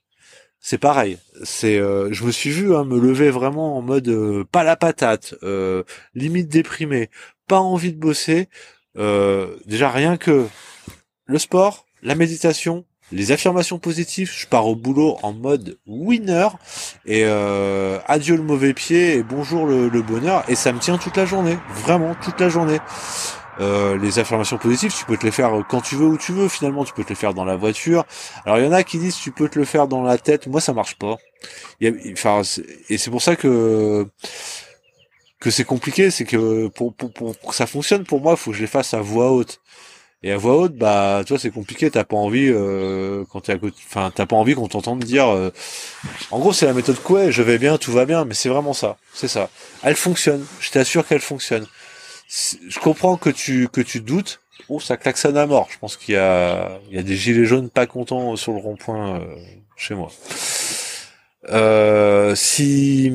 c'est 0.67 0.79
pareil. 0.79 1.19
C'est, 1.43 1.79
euh, 1.79 2.09
je 2.11 2.25
me 2.25 2.33
suis 2.33 2.49
vu 2.49 2.75
hein, 2.75 2.85
me 2.85 2.99
lever 2.99 3.29
vraiment 3.29 3.77
en 3.77 3.83
mode 3.83 4.09
euh, 4.09 4.45
pas 4.51 4.65
la 4.65 4.77
patate, 4.77 5.35
euh, 5.43 5.83
limite 6.15 6.49
déprimé, 6.49 7.11
pas 7.47 7.61
envie 7.61 7.93
de 7.93 7.99
bosser. 7.99 8.49
déjà 8.97 9.91
rien 9.91 10.17
que 10.17 10.47
le 11.27 11.39
sport, 11.39 11.85
la 12.03 12.15
méditation, 12.15 12.87
les 13.15 13.33
affirmations 13.33 13.79
positives, 13.79 14.31
je 14.33 14.47
pars 14.47 14.67
au 14.67 14.77
boulot 14.77 15.17
en 15.23 15.33
mode 15.33 15.79
winner 15.87 16.49
et 17.07 17.25
adieu 18.07 18.37
le 18.37 18.43
mauvais 18.43 18.75
pied 18.75 19.15
et 19.15 19.23
bonjour 19.23 19.67
le, 19.67 19.89
le 19.89 20.03
bonheur 20.03 20.45
et 20.49 20.55
ça 20.55 20.73
me 20.73 20.79
tient 20.79 20.99
toute 20.99 21.17
la 21.17 21.25
journée, 21.25 21.57
vraiment 21.85 22.15
toute 22.23 22.41
la 22.41 22.49
journée. 22.49 22.81
Euh, 23.61 23.97
les 23.99 24.19
affirmations 24.19 24.59
positives, 24.59 24.93
tu 24.97 25.05
peux 25.05 25.17
te 25.17 25.25
les 25.25 25.31
faire 25.31 25.65
quand 25.69 25.81
tu 25.81 25.95
veux, 25.95 26.07
où 26.07 26.19
tu 26.19 26.33
veux. 26.33 26.49
Finalement, 26.49 26.85
tu 26.85 26.93
peux 26.93 27.05
te 27.05 27.11
les 27.11 27.15
faire 27.15 27.35
dans 27.35 27.45
la 27.45 27.57
voiture. 27.57 28.05
Alors, 28.45 28.59
il 28.59 28.65
y 28.65 28.69
en 28.69 28.73
a 28.73 28.83
qui 28.83 28.99
disent 28.99 29.17
tu 29.17 29.31
peux 29.31 29.49
te 29.49 29.59
le 29.59 29.65
faire 29.65 29.87
dans 29.87 30.03
la 30.03 30.19
tête. 30.19 30.47
Moi, 30.47 30.61
ça 30.61 30.73
marche 30.73 30.97
pas. 30.97 31.17
enfin, 32.13 32.43
et 32.89 32.99
c'est 32.99 33.11
pour 33.11 33.23
ça 33.23 33.37
que 33.37 34.07
que 35.41 35.51
c'est 35.51 35.65
compliqué. 35.65 36.11
C'est 36.11 36.25
que 36.25 36.69
pour, 36.69 36.95
pour, 36.95 37.13
pour, 37.13 37.37
que 37.39 37.55
ça 37.55 37.67
fonctionne 37.67 38.05
pour 38.05 38.21
moi, 38.21 38.33
il 38.33 38.39
faut 38.39 38.51
que 38.51 38.57
je 38.57 38.63
les 38.63 38.69
fasse 38.69 38.95
à 38.95 39.01
voix 39.01 39.31
haute. 39.33 39.61
Et 40.25 40.33
à 40.33 40.37
voix 40.37 40.57
haute, 40.57 40.75
bah, 40.75 41.23
tu 41.25 41.35
vois, 41.35 41.39
c'est 41.39 41.51
compliqué. 41.51 41.91
T'as 41.91 42.03
pas 42.03 42.17
envie 42.17 42.49
euh, 42.49 43.25
quand 43.31 43.43
t'es 43.43 43.53
à 43.53 43.59
côté. 43.59 43.77
Enfin, 43.87 44.11
t'as 44.13 44.27
pas 44.27 44.37
envie 44.37 44.55
qu'on 44.55 44.69
t'entende 44.69 45.05
dire. 45.05 45.29
Euh, 45.29 45.51
en 46.33 46.41
gros, 46.41 46.53
c'est 46.53 46.67
la 46.67 46.73
méthode 46.73 46.99
quoi. 47.01 47.31
Je 47.31 47.43
vais 47.43 47.59
bien, 47.59 47.79
tout 47.79 47.93
va 47.93 48.07
bien. 48.07 48.25
Mais 48.25 48.35
c'est 48.35 48.49
vraiment 48.49 48.73
ça. 48.73 48.97
C'est 49.13 49.29
ça. 49.29 49.51
Elle 49.83 49.97
fonctionne. 49.97 50.45
Je 50.61 50.71
t'assure 50.71 51.07
qu'elle 51.07 51.21
fonctionne 51.21 51.67
je 52.69 52.79
comprends 52.79 53.17
que 53.17 53.31
tu 53.31 53.69
que 53.69 53.81
tu 53.81 54.01
doutes. 54.01 54.41
Oh, 54.69 54.81
ça 54.81 54.97
klaxonne 54.97 55.37
à 55.37 55.47
mort. 55.47 55.69
Je 55.71 55.79
pense 55.79 55.97
qu'il 55.97 56.15
y 56.15 56.19
a 56.19 56.81
il 56.89 56.97
y 56.97 56.99
a 56.99 57.03
des 57.03 57.17
gilets 57.17 57.45
jaunes 57.45 57.71
pas 57.71 57.87
contents 57.87 58.37
sur 58.37 58.53
le 58.53 58.59
rond-point 58.59 59.21
euh, 59.21 59.37
chez 59.77 59.95
moi. 59.95 60.11
Euh, 61.51 62.35
si 62.35 63.13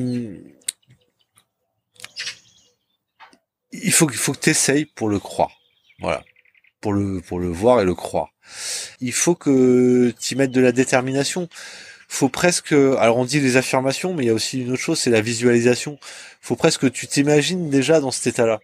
il 3.72 3.92
faut 3.92 4.06
qu'il 4.06 4.18
faut 4.18 4.32
que 4.32 4.38
tu 4.38 4.50
essayes 4.50 4.84
pour 4.84 5.08
le 5.08 5.18
croire. 5.18 5.50
Voilà. 6.00 6.22
Pour 6.80 6.92
le 6.92 7.20
pour 7.20 7.38
le 7.38 7.48
voir 7.48 7.80
et 7.80 7.84
le 7.84 7.94
croire. 7.94 8.28
Il 9.00 9.12
faut 9.12 9.34
que 9.34 10.12
tu 10.20 10.36
mettes 10.36 10.50
de 10.50 10.60
la 10.60 10.72
détermination 10.72 11.48
faut 12.08 12.28
presque 12.28 12.72
alors 12.72 13.18
on 13.18 13.24
dit 13.24 13.38
les 13.38 13.56
affirmations 13.56 14.14
mais 14.14 14.24
il 14.24 14.26
y 14.26 14.30
a 14.30 14.34
aussi 14.34 14.62
une 14.62 14.72
autre 14.72 14.82
chose 14.82 14.98
c'est 14.98 15.10
la 15.10 15.20
visualisation 15.20 15.96
faut 16.40 16.56
presque 16.56 16.80
que 16.80 16.86
tu 16.88 17.06
t'imagines 17.06 17.70
déjà 17.70 18.00
dans 18.00 18.10
cet 18.10 18.26
état 18.26 18.46
là 18.46 18.58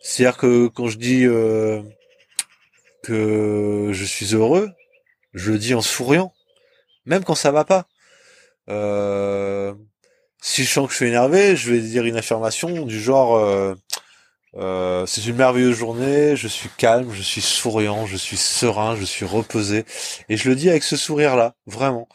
c'est-à-dire 0.00 0.38
que 0.38 0.68
quand 0.68 0.88
je 0.88 0.96
dis 0.96 1.26
euh, 1.26 1.82
que 3.02 3.90
je 3.92 4.04
suis 4.04 4.34
heureux, 4.34 4.70
je 5.34 5.52
le 5.52 5.58
dis 5.58 5.74
en 5.74 5.82
souriant, 5.82 6.32
même 7.04 7.22
quand 7.24 7.34
ça 7.34 7.50
va 7.50 7.64
pas. 7.64 7.86
Euh, 8.68 9.74
si 10.40 10.64
je 10.64 10.70
sens 10.70 10.86
que 10.86 10.92
je 10.92 10.96
suis 10.96 11.06
énervé, 11.06 11.54
je 11.56 11.72
vais 11.72 11.80
dire 11.80 12.04
une 12.04 12.16
affirmation 12.16 12.86
du 12.86 12.98
genre 12.98 13.36
euh, 13.36 13.74
c'est 14.54 15.26
une 15.26 15.36
merveilleuse 15.36 15.76
journée, 15.76 16.36
je 16.36 16.48
suis 16.48 16.68
calme, 16.76 17.12
je 17.12 17.22
suis 17.22 17.40
souriant, 17.40 18.06
je 18.06 18.16
suis 18.16 18.36
serein, 18.36 18.96
je 18.96 19.04
suis 19.04 19.24
reposé, 19.24 19.84
et 20.28 20.36
je 20.36 20.48
le 20.48 20.56
dis 20.56 20.70
avec 20.70 20.82
ce 20.82 20.96
sourire-là, 20.96 21.54
vraiment. 21.66 22.08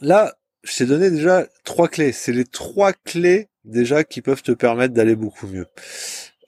Là, 0.00 0.34
je 0.62 0.76
t'ai 0.76 0.86
donné 0.86 1.10
déjà 1.10 1.46
trois 1.64 1.88
clés. 1.88 2.12
C'est 2.12 2.32
les 2.32 2.44
trois 2.44 2.92
clés 2.92 3.48
déjà 3.64 4.04
qui 4.04 4.22
peuvent 4.22 4.42
te 4.42 4.52
permettre 4.52 4.94
d'aller 4.94 5.16
beaucoup 5.16 5.46
mieux. 5.46 5.66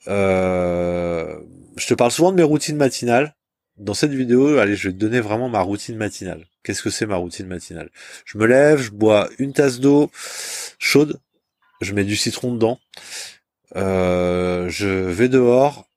Euh, 0.07 1.39
je 1.77 1.87
te 1.87 1.93
parle 1.93 2.11
souvent 2.11 2.31
de 2.31 2.37
mes 2.37 2.43
routines 2.43 2.77
matinales. 2.77 3.35
Dans 3.77 3.93
cette 3.95 4.11
vidéo, 4.11 4.59
allez, 4.59 4.75
je 4.75 4.89
vais 4.89 4.93
te 4.93 4.99
donner 4.99 5.19
vraiment 5.19 5.49
ma 5.49 5.61
routine 5.61 5.97
matinale. 5.97 6.45
Qu'est-ce 6.63 6.83
que 6.83 6.91
c'est 6.91 7.07
ma 7.07 7.15
routine 7.15 7.47
matinale? 7.47 7.89
Je 8.25 8.37
me 8.37 8.45
lève, 8.45 8.79
je 8.79 8.91
bois 8.91 9.29
une 9.39 9.53
tasse 9.53 9.79
d'eau 9.79 10.11
chaude, 10.77 11.19
je 11.81 11.93
mets 11.93 12.03
du 12.03 12.15
citron 12.15 12.53
dedans, 12.53 12.79
euh, 12.89 13.42
je 13.75 15.09
vais 15.09 15.29
dehors 15.29 15.87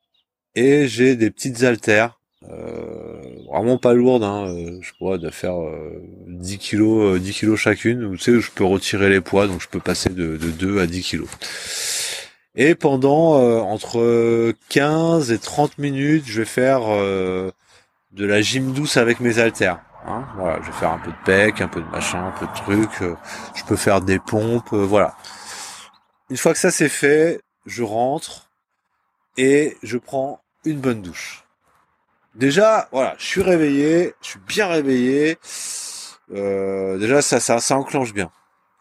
et 0.55 0.89
j'ai 0.89 1.17
des 1.17 1.31
petites 1.31 1.63
haltères, 1.63 2.19
euh, 2.49 3.21
vraiment 3.49 3.79
pas 3.79 3.93
lourdes, 3.93 4.25
hein, 4.25 4.47
euh, 4.49 4.79
je 4.81 4.93
pourrais 4.99 5.19
de 5.19 5.31
faire 5.31 5.57
10 6.27 6.59
kilos, 6.59 7.21
10 7.21 7.33
kilos 7.33 7.61
chacune, 7.61 8.05
où 8.05 8.17
tu 8.17 8.23
sais, 8.23 8.41
je 8.41 8.51
peux 8.51 8.65
retirer 8.65 9.09
les 9.11 9.21
poids, 9.21 9.47
donc 9.47 9.61
je 9.61 9.69
peux 9.69 9.81
passer 9.81 10.11
de, 10.11 10.37
de 10.37 10.51
2 10.51 10.81
à 10.81 10.87
10 10.87 11.03
kilos. 11.03 11.29
Et 12.55 12.75
pendant 12.75 13.39
entre 13.65 14.55
15 14.71 15.31
et 15.31 15.39
30 15.39 15.77
minutes, 15.77 16.25
je 16.27 16.41
vais 16.41 16.47
faire 16.47 16.81
de 16.81 17.53
la 18.25 18.41
gym 18.41 18.73
douce 18.73 18.97
avec 18.97 19.21
mes 19.21 19.39
haltères. 19.39 19.81
Hein, 20.07 20.25
voilà, 20.37 20.59
je 20.63 20.67
vais 20.69 20.79
faire 20.79 20.93
un 20.93 20.99
peu 20.99 21.11
de 21.11 21.17
pec, 21.27 21.61
un 21.61 21.69
peu 21.69 21.83
de 21.83 21.89
machin, 21.89 22.29
un 22.29 22.31
peu 22.31 22.47
de 22.47 22.55
trucs. 22.55 23.03
je 23.55 23.65
peux 23.65 23.77
faire 23.77 24.01
des 24.01 24.19
pompes, 24.19 24.73
voilà. 24.73 25.15
Une 26.31 26.39
fois 26.39 26.55
que 26.55 26.59
ça 26.59 26.71
c'est 26.71 26.89
fait, 26.89 27.41
je 27.67 27.83
rentre 27.83 28.49
et 29.37 29.77
je 29.83 29.99
prends 29.99 30.41
une 30.65 30.81
bonne 30.81 31.03
douche. 31.03 31.45
Déjà, 32.35 32.89
voilà, 32.93 33.15
je 33.19 33.25
suis 33.25 33.43
réveillé, 33.43 34.15
je 34.23 34.29
suis 34.29 34.41
bien 34.47 34.67
réveillé. 34.67 35.39
Euh, 36.33 36.99
déjà, 36.99 37.23
ça, 37.23 37.41
ça, 37.41 37.61
ça 37.61 37.77
enclenche 37.77 38.13
bien. 38.13 38.31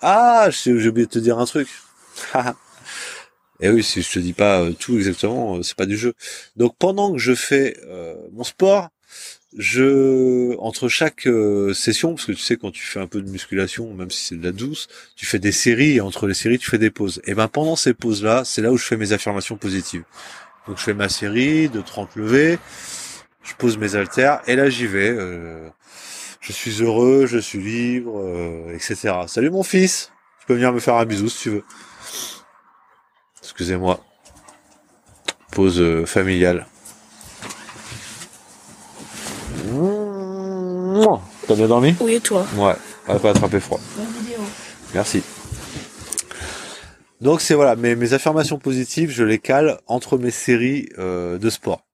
Ah, 0.01 0.50
j'ai 0.50 0.74
oublié 0.74 1.06
de 1.06 1.12
te 1.12 1.20
dire 1.20 1.39
un 1.39 1.46
truc. 1.46 1.70
et 3.60 3.70
oui, 3.70 3.84
si 3.84 4.01
je 4.01 4.12
te 4.12 4.20
dis 4.20 4.34
pas 4.34 4.62
euh, 4.62 4.74
tout 4.74 4.98
exactement, 4.98 5.56
euh, 5.56 5.63
c'est 5.63 5.77
pas 5.77 5.86
du 5.86 5.98
jeu. 5.98 6.13
Donc 6.58 6.75
pendant 6.77 7.13
que 7.13 7.18
je 7.18 7.34
fais 7.34 7.77
mon 8.34 8.44
sport, 8.44 8.89
je 9.57 10.57
entre 10.59 10.89
chaque 10.89 11.27
euh, 11.27 11.74
session 11.74 12.15
parce 12.15 12.25
que 12.25 12.33
tu 12.33 12.39
sais 12.39 12.57
quand 12.57 12.71
tu 12.71 12.83
fais 12.83 13.00
un 13.00 13.07
peu 13.07 13.21
de 13.21 13.29
musculation 13.29 13.93
même 13.93 14.12
si 14.12 14.25
c'est 14.25 14.35
de 14.35 14.43
la 14.43 14.51
douce 14.51 14.88
tu 15.15 15.25
fais 15.25 15.39
des 15.39 15.53
séries 15.53 15.95
et 15.95 16.01
entre 16.01 16.27
les 16.27 16.33
séries 16.33 16.59
tu 16.59 16.69
fais 16.69 16.77
des 16.77 16.91
pauses. 16.91 17.21
Et 17.25 17.33
ben 17.33 17.47
pendant 17.47 17.75
ces 17.75 17.93
pauses 17.93 18.24
là 18.24 18.43
c'est 18.43 18.62
là 18.62 18.71
où 18.71 18.77
je 18.77 18.83
fais 18.83 18.97
mes 18.97 19.13
affirmations 19.13 19.55
positives. 19.55 20.03
Donc 20.67 20.77
je 20.77 20.83
fais 20.83 20.93
ma 20.93 21.09
série 21.09 21.69
de 21.69 21.81
30 21.81 22.15
levées 22.15 22.59
je 23.43 23.53
pose 23.53 23.77
mes 23.77 23.95
haltères 23.95 24.41
et 24.47 24.55
là 24.55 24.69
j'y 24.69 24.88
vais 24.88 25.09
euh, 25.09 25.69
je 26.41 26.51
suis 26.51 26.81
heureux 26.81 27.25
je 27.25 27.38
suis 27.38 27.59
libre 27.59 28.19
euh, 28.19 28.74
etc 28.74 29.13
salut 29.27 29.51
mon 29.51 29.63
fils. 29.63 30.12
Tu 30.41 30.47
peux 30.47 30.55
venir 30.55 30.74
me 30.74 30.79
faire 30.79 30.95
un 30.95 31.05
bisou 31.05 31.29
si 31.29 31.43
tu 31.43 31.50
veux. 31.50 31.63
Excusez-moi. 33.41 34.03
Pause 35.51 36.03
familiale 36.05 36.67
T'as 41.47 41.55
bien 41.55 41.67
dormi? 41.67 41.95
Oui, 41.99 42.13
et 42.13 42.19
toi? 42.21 42.45
Ouais, 42.55 42.75
on 43.07 43.13
va 43.13 43.19
pas 43.19 43.29
attraper 43.31 43.59
froid. 43.59 43.79
Merci. 44.93 45.23
Donc 47.21 47.41
c'est 47.41 47.53
voilà, 47.53 47.75
mes, 47.75 47.95
mes 47.95 48.13
affirmations 48.13 48.59
positives, 48.59 49.11
je 49.11 49.23
les 49.23 49.39
cale 49.39 49.79
entre 49.87 50.17
mes 50.17 50.31
séries 50.31 50.89
euh, 50.97 51.37
de 51.37 51.49
sport. 51.49 51.85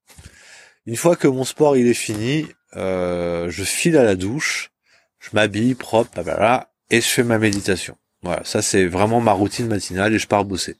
Une 0.86 0.96
fois 0.96 1.16
que 1.16 1.28
mon 1.28 1.44
sport 1.44 1.76
il 1.76 1.86
est 1.86 1.94
fini, 1.94 2.46
euh, 2.76 3.48
je 3.50 3.64
file 3.64 3.96
à 3.96 4.04
la 4.04 4.14
douche, 4.14 4.70
je 5.18 5.30
m'habille 5.32 5.74
propre, 5.74 6.20
voilà, 6.22 6.70
et 6.90 7.00
je 7.00 7.06
fais 7.06 7.24
ma 7.24 7.38
méditation. 7.38 7.96
Voilà, 8.22 8.42
ça 8.44 8.62
c'est 8.62 8.86
vraiment 8.86 9.20
ma 9.20 9.32
routine 9.32 9.66
matinale 9.68 10.14
et 10.14 10.18
je 10.18 10.26
pars 10.28 10.44
bosser. 10.44 10.76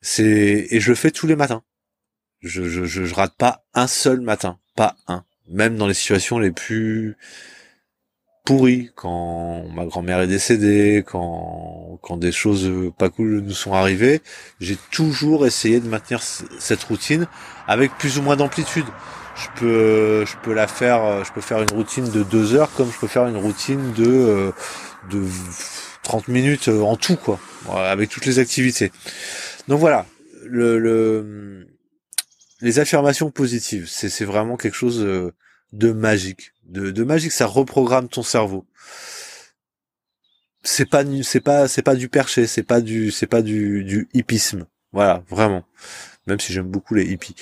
C'est 0.00 0.68
et 0.70 0.80
je 0.80 0.90
le 0.90 0.96
fais 0.96 1.10
tous 1.10 1.26
les 1.26 1.36
matins. 1.36 1.62
Je, 2.40 2.68
je, 2.68 2.84
je, 2.84 3.04
je 3.04 3.14
rate 3.14 3.34
pas 3.36 3.64
un 3.74 3.86
seul 3.86 4.20
matin, 4.20 4.58
pas 4.76 4.96
un 5.06 5.24
même 5.48 5.76
dans 5.76 5.86
les 5.86 5.94
situations 5.94 6.38
les 6.38 6.50
plus 6.50 7.16
pourries, 8.44 8.90
quand 8.94 9.64
ma 9.74 9.84
grand-mère 9.84 10.20
est 10.20 10.26
décédée, 10.26 11.04
quand, 11.06 11.98
quand 12.02 12.16
des 12.16 12.32
choses 12.32 12.70
pas 12.98 13.08
cool 13.10 13.40
nous 13.40 13.52
sont 13.52 13.74
arrivées, 13.74 14.22
j'ai 14.60 14.76
toujours 14.90 15.46
essayé 15.46 15.80
de 15.80 15.88
maintenir 15.88 16.22
cette 16.22 16.82
routine 16.84 17.26
avec 17.66 17.92
plus 17.98 18.18
ou 18.18 18.22
moins 18.22 18.36
d'amplitude. 18.36 18.86
Je 19.36 19.46
peux, 19.58 20.24
je 20.26 20.36
peux 20.42 20.52
la 20.52 20.66
faire, 20.66 21.24
je 21.24 21.32
peux 21.32 21.40
faire 21.40 21.62
une 21.62 21.70
routine 21.70 22.10
de 22.10 22.22
deux 22.22 22.54
heures 22.54 22.72
comme 22.74 22.90
je 22.92 22.98
peux 22.98 23.06
faire 23.06 23.26
une 23.26 23.36
routine 23.36 23.92
de, 23.92 24.06
euh, 24.06 24.52
de 25.10 25.24
30 26.02 26.28
minutes 26.28 26.68
en 26.68 26.96
tout, 26.96 27.16
quoi, 27.16 27.38
avec 27.72 28.10
toutes 28.10 28.26
les 28.26 28.38
activités. 28.38 28.90
Donc 29.68 29.78
voilà, 29.78 30.06
le, 30.44 30.78
le 30.78 31.66
les 32.60 32.78
affirmations 32.78 33.30
positives, 33.30 33.88
c'est 33.88 34.24
vraiment 34.24 34.56
quelque 34.56 34.74
chose 34.74 35.02
euh, 35.02 35.32
de 35.72 35.92
magique, 35.92 36.52
de, 36.64 37.04
magique. 37.04 37.32
Ça 37.32 37.46
reprogramme 37.46 38.08
ton 38.08 38.22
cerveau. 38.22 38.66
C'est 40.62 40.88
pas 40.88 41.04
c'est 41.22 41.40
pas 41.40 41.68
c'est 41.68 41.82
pas 41.82 41.94
du 41.94 42.08
perché, 42.08 42.46
c'est 42.46 42.62
pas 42.62 42.80
du 42.80 43.10
c'est 43.10 43.26
pas 43.26 43.42
du 43.42 43.82
du 43.84 44.08
hippisme. 44.12 44.66
Voilà, 44.92 45.24
vraiment. 45.28 45.64
Même 46.26 46.40
si 46.40 46.52
j'aime 46.52 46.68
beaucoup 46.68 46.94
les 46.94 47.04
hippies. 47.04 47.34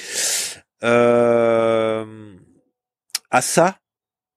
Euh, 0.85 2.37
à 3.31 3.43
ça, 3.43 3.79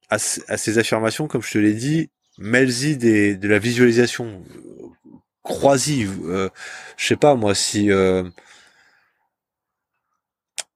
à, 0.10 0.18
ces 0.18 0.78
affirmations, 0.78 1.28
comme 1.28 1.42
je 1.42 1.52
te 1.52 1.58
l'ai 1.58 1.74
dit, 1.74 2.10
mêle-y 2.38 2.98
des 2.98 3.36
de 3.36 3.48
la 3.48 3.60
visualisation. 3.60 4.44
Crois-y. 5.44 6.08
Euh, 6.26 6.50
je 6.98 7.06
sais 7.08 7.16
pas 7.16 7.36
moi 7.36 7.56
si 7.56 7.92
euh, 7.92 8.24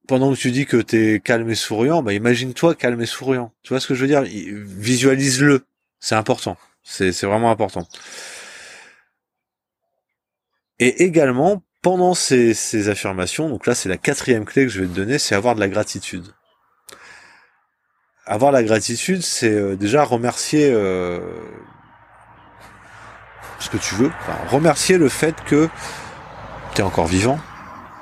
pendant 0.07 0.33
que 0.33 0.37
tu 0.37 0.51
dis 0.51 0.65
que 0.65 0.77
t'es 0.77 1.21
calme 1.23 1.49
et 1.49 1.55
souriant, 1.55 2.03
bah 2.03 2.13
imagine-toi 2.13 2.75
calme 2.75 3.01
et 3.01 3.05
souriant. 3.05 3.51
Tu 3.63 3.69
vois 3.69 3.79
ce 3.79 3.87
que 3.87 3.95
je 3.95 4.01
veux 4.01 4.07
dire? 4.07 4.23
Visualise-le. 4.23 5.65
C'est 5.99 6.15
important. 6.15 6.57
C'est 6.83 7.23
vraiment 7.23 7.49
important. 7.49 7.87
Et 10.79 11.03
également, 11.03 11.63
pendant 11.81 12.13
ces, 12.13 12.89
affirmations, 12.89 13.49
donc 13.49 13.65
là 13.65 13.75
c'est 13.75 13.89
la 13.89 13.97
quatrième 13.97 14.45
clé 14.45 14.63
que 14.63 14.71
je 14.71 14.81
vais 14.81 14.87
te 14.87 14.93
donner, 14.93 15.17
c'est 15.17 15.35
avoir 15.35 15.55
de 15.55 15.59
la 15.59 15.67
gratitude. 15.67 16.33
Avoir 18.25 18.51
la 18.51 18.63
gratitude, 18.63 19.21
c'est 19.21 19.51
euh, 19.51 19.75
déjà 19.75 20.03
remercier 20.03 20.71
euh, 20.71 21.19
ce 23.59 23.69
que 23.69 23.77
tu 23.77 23.93
veux. 23.95 24.11
Remercier 24.49 24.97
le 24.97 25.09
fait 25.09 25.35
que 25.45 25.69
tu 26.73 26.81
es 26.81 26.83
encore 26.83 27.05
vivant, 27.05 27.39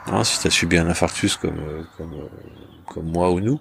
Hein, 0.07 0.23
si 0.23 0.39
tu 0.39 0.47
as 0.47 0.49
subi 0.49 0.77
un 0.77 0.87
infarctus 0.87 1.37
comme, 1.37 1.59
euh, 1.59 1.83
comme, 1.97 2.13
euh, 2.13 2.27
comme 2.87 3.09
moi 3.09 3.31
ou 3.31 3.39
nous. 3.39 3.59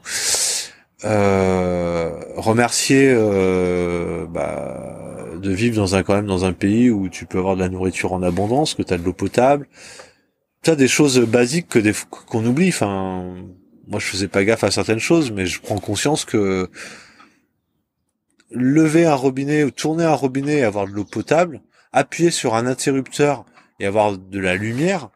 Euh, 1.05 2.13
remercier 2.37 3.13
euh, 3.13 4.27
bah, 4.27 5.27
de 5.37 5.51
vivre 5.51 5.77
dans 5.77 5.97
un 5.97 6.03
quand 6.05 6.15
même 6.15 6.27
dans 6.27 6.45
un 6.45 6.53
pays 6.53 6.91
où 6.91 7.09
tu 7.09 7.27
peux 7.27 7.39
avoir 7.39 7.57
de 7.57 7.61
la 7.61 7.69
nourriture 7.69 8.13
en 8.13 8.23
abondance, 8.23 8.75
que 8.75 8.83
tu 8.83 8.95
as 8.95 8.99
de 8.99 9.05
l'eau 9.05 9.13
potable. 9.13 9.69
Tu 10.63 10.71
as 10.71 10.77
des 10.77 10.89
choses 10.89 11.19
basiques 11.21 11.69
que 11.69 11.79
des 11.81 11.93
qu'on 12.11 12.45
oublie. 12.47 12.69
Enfin, 12.69 13.35
moi 13.89 13.99
je 13.99 14.07
faisais 14.07 14.29
pas 14.29 14.45
gaffe 14.45 14.65
à 14.65 14.71
certaines 14.71 15.01
choses, 15.01 15.33
mais 15.33 15.47
je 15.47 15.61
prends 15.61 15.79
conscience 15.79 16.25
que 16.25 16.69
lever 18.51 19.07
un 19.07 19.15
robinet 19.15 19.65
ou 19.65 19.71
tourner 19.71 20.05
un 20.05 20.15
robinet 20.15 20.59
et 20.59 20.65
avoir 20.65 20.87
de 20.87 20.93
l'eau 20.93 21.05
potable, 21.05 21.63
appuyer 21.93 22.31
sur 22.31 22.55
un 22.55 22.67
interrupteur 22.67 23.45
et 23.81 23.87
avoir 23.87 24.17
de 24.19 24.39
la 24.39 24.55
lumière, 24.55 25.11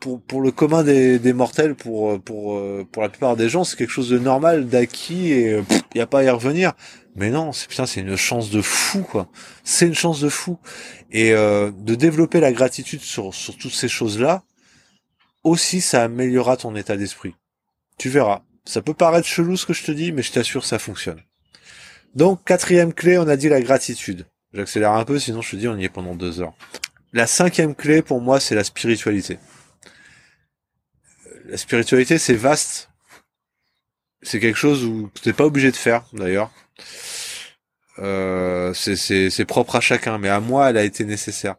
pour, 0.00 0.40
le 0.40 0.50
commun 0.50 0.82
des, 0.82 1.32
mortels, 1.32 1.74
pour, 1.74 2.20
pour, 2.22 2.60
la 2.96 3.08
plupart 3.08 3.36
des 3.36 3.48
gens, 3.48 3.64
c'est 3.64 3.76
quelque 3.76 3.90
chose 3.90 4.08
de 4.08 4.18
normal, 4.18 4.66
d'acquis, 4.68 5.32
et 5.32 5.58
il 5.58 5.96
n'y 5.96 6.00
a 6.00 6.06
pas 6.06 6.20
à 6.20 6.24
y 6.24 6.30
revenir. 6.30 6.72
Mais 7.16 7.30
non, 7.30 7.52
c'est 7.52 7.68
putain, 7.68 7.86
c'est 7.86 8.00
une 8.00 8.16
chance 8.16 8.50
de 8.50 8.62
fou, 8.62 9.02
quoi. 9.02 9.28
C'est 9.64 9.86
une 9.86 9.94
chance 9.94 10.20
de 10.20 10.28
fou. 10.28 10.58
Et 11.10 11.32
euh, 11.32 11.70
de 11.70 11.94
développer 11.94 12.40
la 12.40 12.52
gratitude 12.52 13.00
sur, 13.00 13.34
sur 13.34 13.56
toutes 13.58 13.74
ces 13.74 13.88
choses-là, 13.88 14.42
aussi, 15.42 15.80
ça 15.80 16.04
améliorera 16.04 16.56
ton 16.56 16.76
état 16.76 16.96
d'esprit. 16.96 17.34
Tu 17.98 18.08
verras. 18.08 18.42
Ça 18.64 18.82
peut 18.82 18.94
paraître 18.94 19.26
chelou 19.26 19.56
ce 19.56 19.66
que 19.66 19.72
je 19.72 19.84
te 19.84 19.90
dis, 19.90 20.12
mais 20.12 20.22
je 20.22 20.32
t'assure, 20.32 20.64
ça 20.64 20.78
fonctionne. 20.78 21.20
Donc, 22.14 22.44
quatrième 22.44 22.92
clé, 22.92 23.18
on 23.18 23.28
a 23.28 23.36
dit 23.36 23.48
la 23.48 23.60
gratitude. 23.60 24.26
J'accélère 24.52 24.92
un 24.92 25.04
peu, 25.04 25.18
sinon 25.18 25.42
je 25.42 25.50
te 25.52 25.56
dis, 25.56 25.68
on 25.68 25.76
y 25.76 25.84
est 25.84 25.88
pendant 25.88 26.14
deux 26.14 26.40
heures. 26.40 26.54
La 27.12 27.26
cinquième 27.26 27.74
clé 27.74 28.02
pour 28.02 28.20
moi, 28.20 28.38
c'est 28.38 28.54
la 28.54 28.64
spiritualité. 28.64 29.38
La 31.46 31.56
spiritualité, 31.56 32.18
c'est 32.18 32.34
vaste. 32.34 32.90
C'est 34.22 34.38
quelque 34.38 34.58
chose 34.58 34.84
où 34.84 35.10
tu 35.20 35.28
n'es 35.28 35.32
pas 35.32 35.44
obligé 35.44 35.70
de 35.70 35.76
faire, 35.76 36.04
d'ailleurs. 36.12 36.52
Euh, 37.98 38.72
c'est 38.74 39.44
propre 39.44 39.76
à 39.76 39.80
chacun, 39.80 40.18
mais 40.18 40.28
à 40.28 40.40
moi, 40.40 40.70
elle 40.70 40.76
a 40.76 40.84
été 40.84 41.04
nécessaire. 41.04 41.56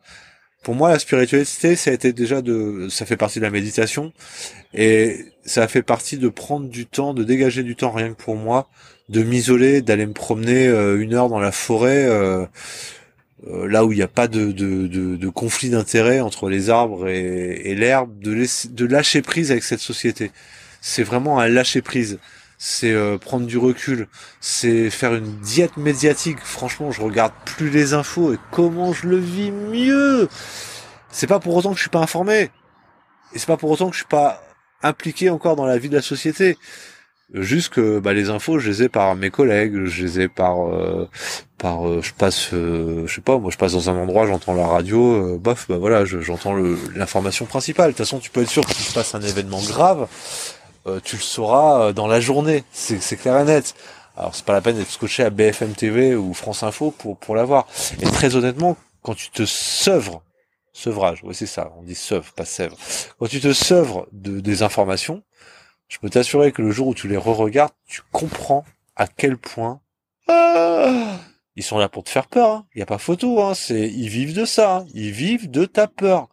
Pour 0.63 0.75
moi, 0.75 0.89
la 0.89 0.99
spiritualité, 0.99 1.75
ça 1.75 1.89
a 1.89 1.93
été 1.93 2.13
déjà 2.13 2.41
de, 2.41 2.87
ça 2.89 3.05
fait 3.05 3.17
partie 3.17 3.39
de 3.39 3.43
la 3.43 3.49
méditation, 3.49 4.13
et 4.73 5.25
ça 5.43 5.63
a 5.63 5.67
fait 5.67 5.81
partie 5.81 6.17
de 6.17 6.29
prendre 6.29 6.69
du 6.69 6.85
temps, 6.85 7.13
de 7.15 7.23
dégager 7.23 7.63
du 7.63 7.75
temps 7.75 7.91
rien 7.91 8.13
que 8.13 8.21
pour 8.21 8.35
moi, 8.35 8.69
de 9.09 9.23
m'isoler, 9.23 9.81
d'aller 9.81 10.05
me 10.05 10.13
promener 10.13 10.67
euh, 10.67 11.01
une 11.01 11.15
heure 11.15 11.29
dans 11.29 11.39
la 11.39 11.51
forêt. 11.51 12.05
Euh, 12.07 12.45
là 13.47 13.85
où 13.85 13.91
il 13.91 13.95
n'y 13.95 14.03
a 14.03 14.07
pas 14.07 14.27
de, 14.27 15.29
conflit 15.29 15.69
d'intérêt 15.69 16.19
entre 16.19 16.49
les 16.49 16.69
arbres 16.69 17.07
et, 17.07 17.75
l'herbe, 17.75 18.19
de, 18.19 18.45
de 18.69 18.85
lâcher 18.85 19.21
prise 19.21 19.51
avec 19.51 19.63
cette 19.63 19.79
société. 19.79 20.31
C'est 20.81 21.03
vraiment 21.03 21.39
un 21.39 21.47
lâcher 21.47 21.81
prise. 21.81 22.19
c'est 22.57 22.91
euh, 22.91 23.17
prendre 23.17 23.45
du 23.45 23.57
recul, 23.57 24.07
c'est 24.39 24.89
faire 24.89 25.15
une 25.15 25.39
diète 25.39 25.77
médiatique. 25.77 26.39
Franchement, 26.43 26.91
je 26.91 27.01
regarde 27.01 27.33
plus 27.45 27.69
les 27.69 27.93
infos 27.93 28.33
et 28.33 28.37
comment 28.51 28.93
je 28.93 29.07
le 29.07 29.17
vis 29.17 29.51
mieux. 29.51 30.27
C'est 31.11 31.27
pas 31.27 31.39
pour 31.39 31.55
autant 31.55 31.71
que 31.71 31.77
je 31.77 31.81
suis 31.81 31.89
pas 31.89 31.99
informé. 31.99 32.49
Et 33.33 33.39
c'est 33.39 33.47
pas 33.47 33.57
pour 33.57 33.71
autant 33.71 33.87
que 33.87 33.93
je 33.93 33.99
suis 33.99 34.07
pas 34.07 34.43
impliqué 34.83 35.29
encore 35.29 35.55
dans 35.55 35.65
la 35.65 35.77
vie 35.77 35.89
de 35.89 35.95
la 35.95 36.01
société. 36.01 36.57
Juste 37.33 37.69
que 37.69 37.99
bah, 37.99 38.13
les 38.13 38.29
infos, 38.29 38.59
je 38.59 38.69
les 38.69 38.83
ai 38.83 38.89
par 38.89 39.15
mes 39.15 39.29
collègues, 39.29 39.85
je 39.85 40.03
les 40.03 40.19
ai 40.21 40.27
par 40.27 40.67
euh, 40.67 41.07
par 41.57 41.87
euh, 41.87 42.01
je 42.01 42.13
passe 42.13 42.49
je 42.51 43.05
sais 43.07 43.21
pas, 43.21 43.37
moi 43.37 43.51
je 43.51 43.57
passe 43.57 43.73
dans 43.73 43.89
un 43.89 43.95
endroit, 43.95 44.27
j'entends 44.27 44.53
la 44.53 44.67
radio, 44.67 45.37
bof, 45.37 45.67
bah 45.69 45.77
voilà, 45.77 46.03
j'entends 46.05 46.55
l'information 46.93 47.45
principale. 47.45 47.87
De 47.87 47.91
toute 47.91 48.05
façon, 48.05 48.19
tu 48.19 48.31
peux 48.31 48.41
être 48.41 48.49
sûr 48.49 48.65
que 48.65 48.73
si 48.73 48.83
se 48.83 48.93
passe 48.93 49.15
un 49.15 49.21
événement 49.21 49.61
grave, 49.61 50.07
euh, 50.87 50.99
tu 51.03 51.15
le 51.15 51.21
sauras 51.21 51.87
euh, 51.87 51.93
dans 51.93 52.07
la 52.07 52.19
journée. 52.19 52.63
C'est 52.71 53.15
clair 53.17 53.39
et 53.39 53.45
net. 53.45 53.75
Alors 54.17 54.35
c'est 54.35 54.45
pas 54.45 54.53
la 54.53 54.61
peine 54.61 54.77
d'être 54.77 54.89
scotché 54.89 55.23
à 55.23 55.29
BFM 55.29 55.73
TV 55.73 56.15
ou 56.15 56.33
France 56.33 56.63
Info 56.63 56.91
pour 56.91 57.17
pour 57.17 57.35
l'avoir. 57.35 57.67
Et 58.01 58.05
très 58.05 58.35
honnêtement, 58.35 58.77
quand 59.03 59.13
tu 59.15 59.29
te 59.29 59.45
sevres, 59.45 60.21
sevrage, 60.73 61.21
oui 61.23 61.35
c'est 61.35 61.45
ça, 61.45 61.71
on 61.77 61.83
dit 61.83 61.95
sevre, 61.95 62.25
pas 62.35 62.45
sèvre. 62.45 62.75
Quand 63.19 63.27
tu 63.27 63.39
te 63.39 63.53
sevres 63.53 64.07
de 64.11 64.39
des 64.39 64.63
informations, 64.63 65.23
je 65.91 65.99
peux 65.99 66.09
t'assurer 66.09 66.53
que 66.53 66.61
le 66.61 66.71
jour 66.71 66.87
où 66.87 66.93
tu 66.95 67.09
les 67.09 67.17
re-regardes, 67.17 67.73
tu 67.85 68.01
comprends 68.13 68.63
à 68.95 69.07
quel 69.07 69.37
point 69.37 69.81
ah, 70.29 71.19
ils 71.57 71.63
sont 71.63 71.77
là 71.77 71.89
pour 71.89 72.05
te 72.05 72.09
faire 72.09 72.27
peur. 72.27 72.49
Il 72.49 72.53
hein. 72.53 72.65
n'y 72.77 72.81
a 72.81 72.85
pas 72.85 72.97
photo. 72.97 73.41
Hein. 73.41 73.53
C'est 73.55 73.89
ils 73.89 74.07
vivent 74.07 74.33
de 74.33 74.45
ça. 74.45 74.77
Hein. 74.77 74.85
Ils 74.93 75.11
vivent 75.11 75.51
de 75.51 75.65
ta 75.65 75.87
peur. 75.87 76.29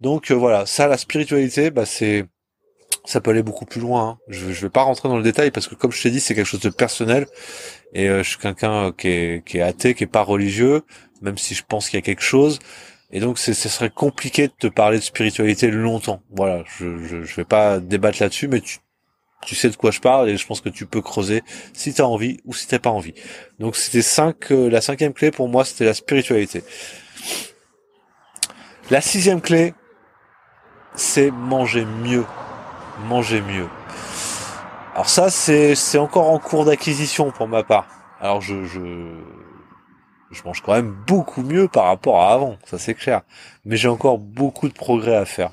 Donc 0.00 0.30
euh, 0.30 0.34
voilà, 0.34 0.64
ça 0.64 0.86
la 0.86 0.96
spiritualité, 0.96 1.70
bah 1.70 1.84
c'est 1.84 2.24
ça 3.04 3.20
peut 3.20 3.32
aller 3.32 3.42
beaucoup 3.42 3.66
plus 3.66 3.82
loin. 3.82 4.08
Hein. 4.08 4.18
Je, 4.28 4.52
je 4.52 4.62
vais 4.62 4.70
pas 4.70 4.82
rentrer 4.82 5.10
dans 5.10 5.18
le 5.18 5.22
détail 5.22 5.50
parce 5.50 5.68
que 5.68 5.74
comme 5.74 5.92
je 5.92 6.02
t'ai 6.02 6.10
dit, 6.10 6.20
c'est 6.20 6.34
quelque 6.34 6.46
chose 6.46 6.60
de 6.60 6.70
personnel. 6.70 7.26
Et 7.92 8.08
euh, 8.08 8.22
je 8.22 8.30
suis 8.30 8.38
quelqu'un 8.38 8.92
qui 8.92 9.08
est, 9.08 9.46
qui 9.46 9.58
est 9.58 9.62
athée, 9.62 9.92
qui 9.92 10.04
est 10.04 10.06
pas 10.06 10.22
religieux, 10.22 10.82
même 11.20 11.36
si 11.36 11.54
je 11.54 11.62
pense 11.62 11.90
qu'il 11.90 11.98
y 11.98 12.02
a 12.02 12.06
quelque 12.06 12.22
chose. 12.22 12.58
Et 13.10 13.20
donc, 13.20 13.38
ce 13.38 13.54
serait 13.54 13.90
compliqué 13.90 14.48
de 14.48 14.52
te 14.52 14.66
parler 14.66 14.98
de 14.98 15.02
spiritualité 15.02 15.70
longtemps. 15.70 16.22
Voilà, 16.30 16.62
je, 16.66 16.98
je, 17.04 17.22
je 17.22 17.36
vais 17.36 17.44
pas 17.44 17.80
débattre 17.80 18.18
là-dessus, 18.20 18.48
mais 18.48 18.60
tu, 18.60 18.80
sais 19.54 19.70
de 19.70 19.76
quoi 19.76 19.90
je 19.90 20.00
parle 20.00 20.28
et 20.28 20.36
je 20.36 20.46
pense 20.46 20.60
que 20.60 20.68
tu 20.68 20.84
peux 20.84 21.00
creuser 21.00 21.42
si 21.72 21.94
tu 21.94 22.02
as 22.02 22.06
envie 22.06 22.38
ou 22.44 22.52
si 22.52 22.66
t'as 22.68 22.78
pas 22.78 22.90
envie. 22.90 23.14
Donc, 23.58 23.76
c'était 23.76 24.02
cinq. 24.02 24.52
Euh, 24.52 24.68
la 24.68 24.82
cinquième 24.82 25.14
clé 25.14 25.30
pour 25.30 25.48
moi, 25.48 25.64
c'était 25.64 25.86
la 25.86 25.94
spiritualité. 25.94 26.62
La 28.90 29.00
sixième 29.00 29.40
clé, 29.40 29.72
c'est 30.94 31.30
manger 31.30 31.84
mieux 31.84 32.24
manger 33.06 33.40
mieux. 33.42 33.68
Alors 34.94 35.08
ça, 35.08 35.30
c'est 35.30 35.74
c'est 35.74 35.98
encore 35.98 36.30
en 36.30 36.38
cours 36.38 36.64
d'acquisition 36.64 37.30
pour 37.30 37.48
ma 37.48 37.62
part. 37.62 37.86
Alors 38.20 38.40
je, 38.40 38.64
je 38.64 38.80
je 40.30 40.42
mange 40.44 40.60
quand 40.62 40.74
même 40.74 40.94
beaucoup 41.06 41.42
mieux 41.42 41.68
par 41.68 41.84
rapport 41.84 42.20
à 42.20 42.32
avant, 42.32 42.56
ça 42.64 42.78
c'est 42.78 42.94
clair. 42.94 43.22
Mais 43.64 43.76
j'ai 43.76 43.88
encore 43.88 44.18
beaucoup 44.18 44.68
de 44.68 44.74
progrès 44.74 45.16
à 45.16 45.24
faire. 45.24 45.50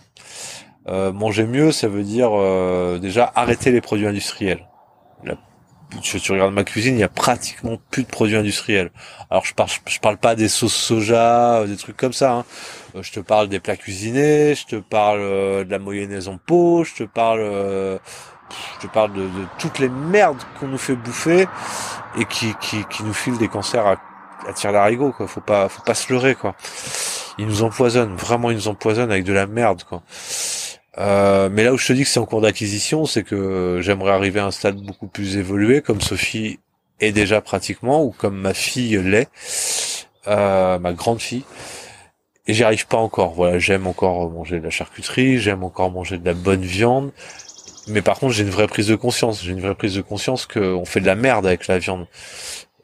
Euh, 0.87 1.11
manger 1.11 1.45
mieux, 1.45 1.71
ça 1.71 1.87
veut 1.87 2.03
dire 2.03 2.29
euh, 2.33 2.99
déjà 2.99 3.31
arrêter 3.35 3.71
les 3.71 3.81
produits 3.81 4.07
industriels. 4.07 4.67
tu, 6.01 6.19
tu, 6.19 6.31
regardes 6.31 6.53
ma 6.53 6.63
cuisine, 6.63 6.95
il 6.95 6.99
y 6.99 7.03
a 7.03 7.09
pratiquement 7.09 7.77
plus 7.89 8.03
de 8.03 8.07
produits 8.07 8.35
industriels. 8.35 8.91
Alors 9.29 9.45
je 9.45 9.53
parle, 9.53 9.69
je 9.87 9.99
parle 9.99 10.17
pas 10.17 10.35
des 10.35 10.49
sauces 10.49 10.75
soja, 10.75 11.65
des 11.65 11.77
trucs 11.77 11.97
comme 11.97 12.13
ça. 12.13 12.33
Hein. 12.33 12.45
Euh, 12.95 13.03
je 13.03 13.11
te 13.11 13.19
parle 13.19 13.49
des 13.49 13.59
plats 13.59 13.77
cuisinés, 13.77 14.55
je 14.55 14.65
te 14.65 14.75
parle 14.75 15.19
euh, 15.19 15.63
de 15.63 15.71
la 15.71 15.79
mayonnaise 15.79 16.27
en 16.27 16.37
pot, 16.37 16.83
je 16.83 16.95
te 16.95 17.03
parle, 17.03 17.39
euh, 17.41 17.97
je 18.75 18.87
te 18.87 18.91
parle 18.91 19.13
de, 19.13 19.27
toutes 19.59 19.79
les 19.79 19.89
merdes 19.89 20.41
qu'on 20.59 20.67
nous 20.67 20.77
fait 20.77 20.95
bouffer 20.95 21.47
et 22.17 22.25
qui, 22.25 22.53
qui, 22.61 22.85
qui 22.85 23.03
nous 23.03 23.13
filent 23.13 23.37
des 23.37 23.47
cancers 23.47 23.85
à, 23.85 23.97
à 24.47 24.53
tir 24.53 24.71
d'arigot 24.71 25.11
quoi. 25.11 25.27
Faut 25.27 25.41
pas, 25.41 25.69
faut 25.69 25.81
pas 25.83 25.93
se 25.95 26.11
leurrer 26.11 26.35
quoi. 26.35 26.55
Ils 27.37 27.47
nous 27.47 27.63
empoisonnent, 27.63 28.15
vraiment 28.15 28.51
ils 28.51 28.55
nous 28.55 28.67
empoisonnent 28.67 29.11
avec 29.11 29.23
de 29.23 29.33
la 29.33 29.47
merde 29.47 29.83
quoi. 29.83 30.03
Euh, 30.97 31.49
mais 31.51 31.63
là 31.63 31.73
où 31.73 31.77
je 31.77 31.87
te 31.87 31.93
dis 31.93 32.03
que 32.03 32.09
c'est 32.09 32.19
en 32.19 32.25
cours 32.25 32.41
d'acquisition, 32.41 33.05
c'est 33.05 33.23
que 33.23 33.79
j'aimerais 33.81 34.11
arriver 34.11 34.39
à 34.39 34.45
un 34.45 34.51
stade 34.51 34.77
beaucoup 34.77 35.07
plus 35.07 35.35
évolué, 35.35 35.81
comme 35.81 35.99
Sophie 35.99 36.59
est 37.01 37.11
déjà 37.11 37.41
pratiquement, 37.41 38.03
ou 38.05 38.11
comme 38.11 38.37
ma 38.37 38.53
fille 38.53 38.97
l'est, 39.03 39.29
euh, 40.27 40.79
ma 40.79 40.93
grande 40.93 41.19
fille 41.19 41.43
et 42.47 42.53
j'y 42.53 42.63
arrive 42.63 42.87
pas 42.87 42.97
encore. 42.97 43.33
Voilà, 43.33 43.59
j'aime 43.59 43.87
encore 43.87 44.29
manger 44.29 44.59
de 44.59 44.63
la 44.63 44.69
charcuterie, 44.69 45.39
j'aime 45.39 45.63
encore 45.63 45.91
manger 45.91 46.17
de 46.17 46.25
la 46.25 46.33
bonne 46.33 46.61
viande, 46.61 47.11
mais 47.87 48.01
par 48.01 48.19
contre 48.19 48.33
j'ai 48.33 48.43
une 48.43 48.49
vraie 48.49 48.67
prise 48.67 48.87
de 48.87 48.95
conscience. 48.95 49.43
J'ai 49.43 49.51
une 49.51 49.61
vraie 49.61 49.75
prise 49.75 49.95
de 49.95 50.01
conscience 50.01 50.45
qu'on 50.45 50.85
fait 50.85 51.01
de 51.01 51.05
la 51.05 51.15
merde 51.15 51.45
avec 51.45 51.67
la 51.67 51.79
viande. 51.79 52.07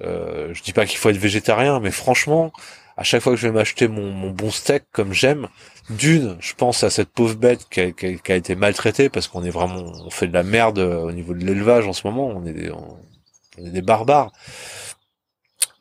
Euh, 0.02 0.54
je 0.54 0.64
dis 0.64 0.74
pas 0.74 0.86
qu'il 0.86 0.98
faut 0.98 1.10
être 1.10 1.18
végétarien, 1.18 1.80
mais 1.80 1.92
franchement, 1.92 2.52
à 2.98 3.04
chaque 3.04 3.22
fois 3.22 3.34
que 3.34 3.40
je 3.40 3.48
vais 3.48 3.54
m'acheter 3.54 3.88
mon, 3.88 4.32
bon 4.32 4.52
steak 4.52 4.84
comme 4.92 5.14
j'aime, 5.14 5.48
d'une, 5.90 6.38
je 6.40 6.54
pense 6.54 6.84
à 6.84 6.90
cette 6.90 7.10
pauvre 7.10 7.36
bête 7.36 7.68
qui 7.70 7.82
a, 7.82 8.36
été 8.36 8.56
maltraitée 8.56 9.10
parce 9.10 9.28
qu'on 9.28 9.44
est 9.44 9.50
vraiment, 9.50 9.92
on 10.06 10.10
fait 10.10 10.28
de 10.28 10.34
la 10.34 10.44
merde 10.44 10.80
au 10.80 11.12
niveau 11.12 11.34
de 11.34 11.44
l'élevage 11.46 11.88
en 11.88 11.94
ce 11.94 12.08
moment. 12.08 12.28
On 12.28 12.46
est 12.46 12.54
des, 12.54 12.72
on 12.72 13.66
est 13.66 13.72
des 13.72 13.82
barbares. 13.82 14.32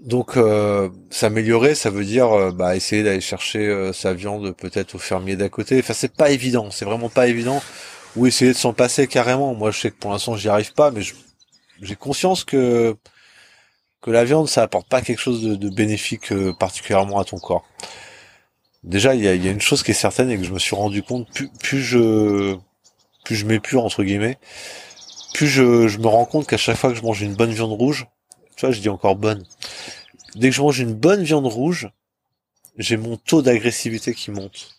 Donc 0.00 0.38
euh, 0.38 0.88
s'améliorer, 1.10 1.74
ça 1.74 1.90
veut 1.90 2.04
dire 2.04 2.32
euh, 2.32 2.52
bah, 2.52 2.74
essayer 2.74 3.02
d'aller 3.02 3.20
chercher 3.20 3.66
euh, 3.66 3.92
sa 3.92 4.14
viande 4.14 4.56
peut-être 4.56 4.94
au 4.94 4.98
fermier 4.98 5.36
d'à 5.36 5.50
côté. 5.50 5.78
Enfin 5.78 5.92
c'est 5.92 6.14
pas 6.14 6.30
évident, 6.30 6.70
c'est 6.70 6.86
vraiment 6.86 7.10
pas 7.10 7.26
évident. 7.28 7.62
Ou 8.16 8.26
essayer 8.26 8.52
de 8.52 8.56
s'en 8.56 8.72
passer 8.72 9.06
carrément. 9.06 9.54
Moi 9.54 9.70
je 9.70 9.80
sais 9.80 9.90
que 9.90 9.96
pour 9.96 10.10
l'instant 10.10 10.36
j'y 10.36 10.48
arrive 10.48 10.72
pas, 10.72 10.90
mais 10.90 11.02
j'ai 11.82 11.96
conscience 11.96 12.44
que 12.44 12.96
que 14.00 14.10
la 14.10 14.24
viande 14.24 14.48
ça 14.48 14.62
apporte 14.62 14.88
pas 14.88 15.02
quelque 15.02 15.18
chose 15.18 15.42
de, 15.42 15.68
bénéfique 15.68 16.32
particulièrement 16.58 17.18
à 17.18 17.24
ton 17.24 17.38
corps. 17.38 17.64
Déjà 18.82 19.14
il 19.14 19.22
y 19.22 19.28
a, 19.28 19.34
une 19.34 19.60
chose 19.60 19.82
qui 19.82 19.90
est 19.90 19.94
certaine 19.94 20.30
et 20.30 20.38
que 20.38 20.44
je 20.44 20.52
me 20.52 20.58
suis 20.58 20.74
rendu 20.74 21.02
compte 21.02 21.28
plus, 21.60 21.82
je 21.82 22.56
plus 23.24 23.36
je 23.36 23.46
m'épure 23.46 23.84
entre 23.84 24.02
guillemets, 24.02 24.38
plus 25.34 25.46
je, 25.46 25.98
me 25.98 26.06
rends 26.06 26.24
compte 26.24 26.46
qu'à 26.46 26.56
chaque 26.56 26.76
fois 26.76 26.90
que 26.90 26.96
je 26.96 27.02
mange 27.02 27.22
une 27.22 27.34
bonne 27.34 27.52
viande 27.52 27.72
rouge, 27.72 28.06
tu 28.56 28.66
vois, 28.66 28.74
je 28.74 28.80
dis 28.80 28.88
encore 28.88 29.16
bonne. 29.16 29.46
Dès 30.34 30.50
que 30.50 30.54
je 30.54 30.62
mange 30.62 30.78
une 30.78 30.94
bonne 30.94 31.22
viande 31.22 31.46
rouge, 31.46 31.88
j'ai 32.76 32.96
mon 32.96 33.16
taux 33.16 33.42
d'agressivité 33.42 34.14
qui 34.14 34.30
monte. 34.30 34.74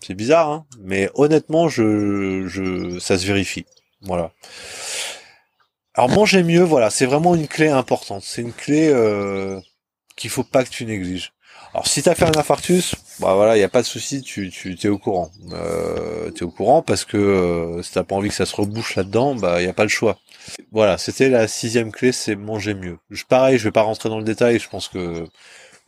C'est 0.00 0.14
bizarre, 0.14 0.50
hein 0.50 0.66
mais 0.80 1.10
honnêtement, 1.14 1.68
je, 1.68 2.98
ça 3.00 3.18
se 3.18 3.26
vérifie. 3.26 3.66
Voilà. 4.02 4.32
Alors 5.94 6.10
manger 6.10 6.42
mieux, 6.42 6.62
voilà, 6.62 6.90
c'est 6.90 7.06
vraiment 7.06 7.34
une 7.34 7.46
clé 7.46 7.68
importante. 7.68 8.22
C'est 8.24 8.42
une 8.42 8.52
clé 8.52 8.88
euh, 8.88 9.60
qu'il 10.16 10.30
faut 10.30 10.42
pas 10.42 10.64
que 10.64 10.70
tu 10.70 10.84
négliges. 10.86 11.32
Alors 11.72 11.86
si 11.86 12.02
t'as 12.02 12.14
fait 12.14 12.24
un 12.24 12.36
infarctus, 12.36 12.94
bah 13.20 13.34
voilà, 13.34 13.56
il 13.56 13.60
y 13.60 13.64
a 13.64 13.68
pas 13.68 13.82
de 13.82 13.86
souci, 13.86 14.22
tu 14.22 14.50
tu 14.50 14.76
t'es 14.76 14.88
au 14.88 14.98
courant. 14.98 15.30
Euh, 15.52 16.30
t'es 16.30 16.42
au 16.44 16.50
courant 16.50 16.82
parce 16.82 17.04
que 17.04 17.16
euh, 17.16 17.82
si 17.82 17.92
t'as 17.92 18.04
pas 18.04 18.14
envie 18.14 18.28
que 18.28 18.34
ça 18.34 18.46
se 18.46 18.54
rebouche 18.54 18.96
là-dedans, 18.96 19.34
bah 19.34 19.60
il 19.60 19.66
y 19.66 19.68
a 19.68 19.72
pas 19.72 19.84
le 19.84 19.88
choix. 19.88 20.18
Voilà, 20.72 20.98
c'était 20.98 21.28
la 21.30 21.48
sixième 21.48 21.90
clé, 21.90 22.12
c'est 22.12 22.36
manger 22.36 22.74
mieux. 22.74 22.98
Je, 23.10 23.24
pareil, 23.24 23.58
je 23.58 23.64
vais 23.64 23.72
pas 23.72 23.82
rentrer 23.82 24.08
dans 24.08 24.18
le 24.18 24.24
détail. 24.24 24.58
Je 24.58 24.68
pense 24.68 24.88
que 24.88 25.26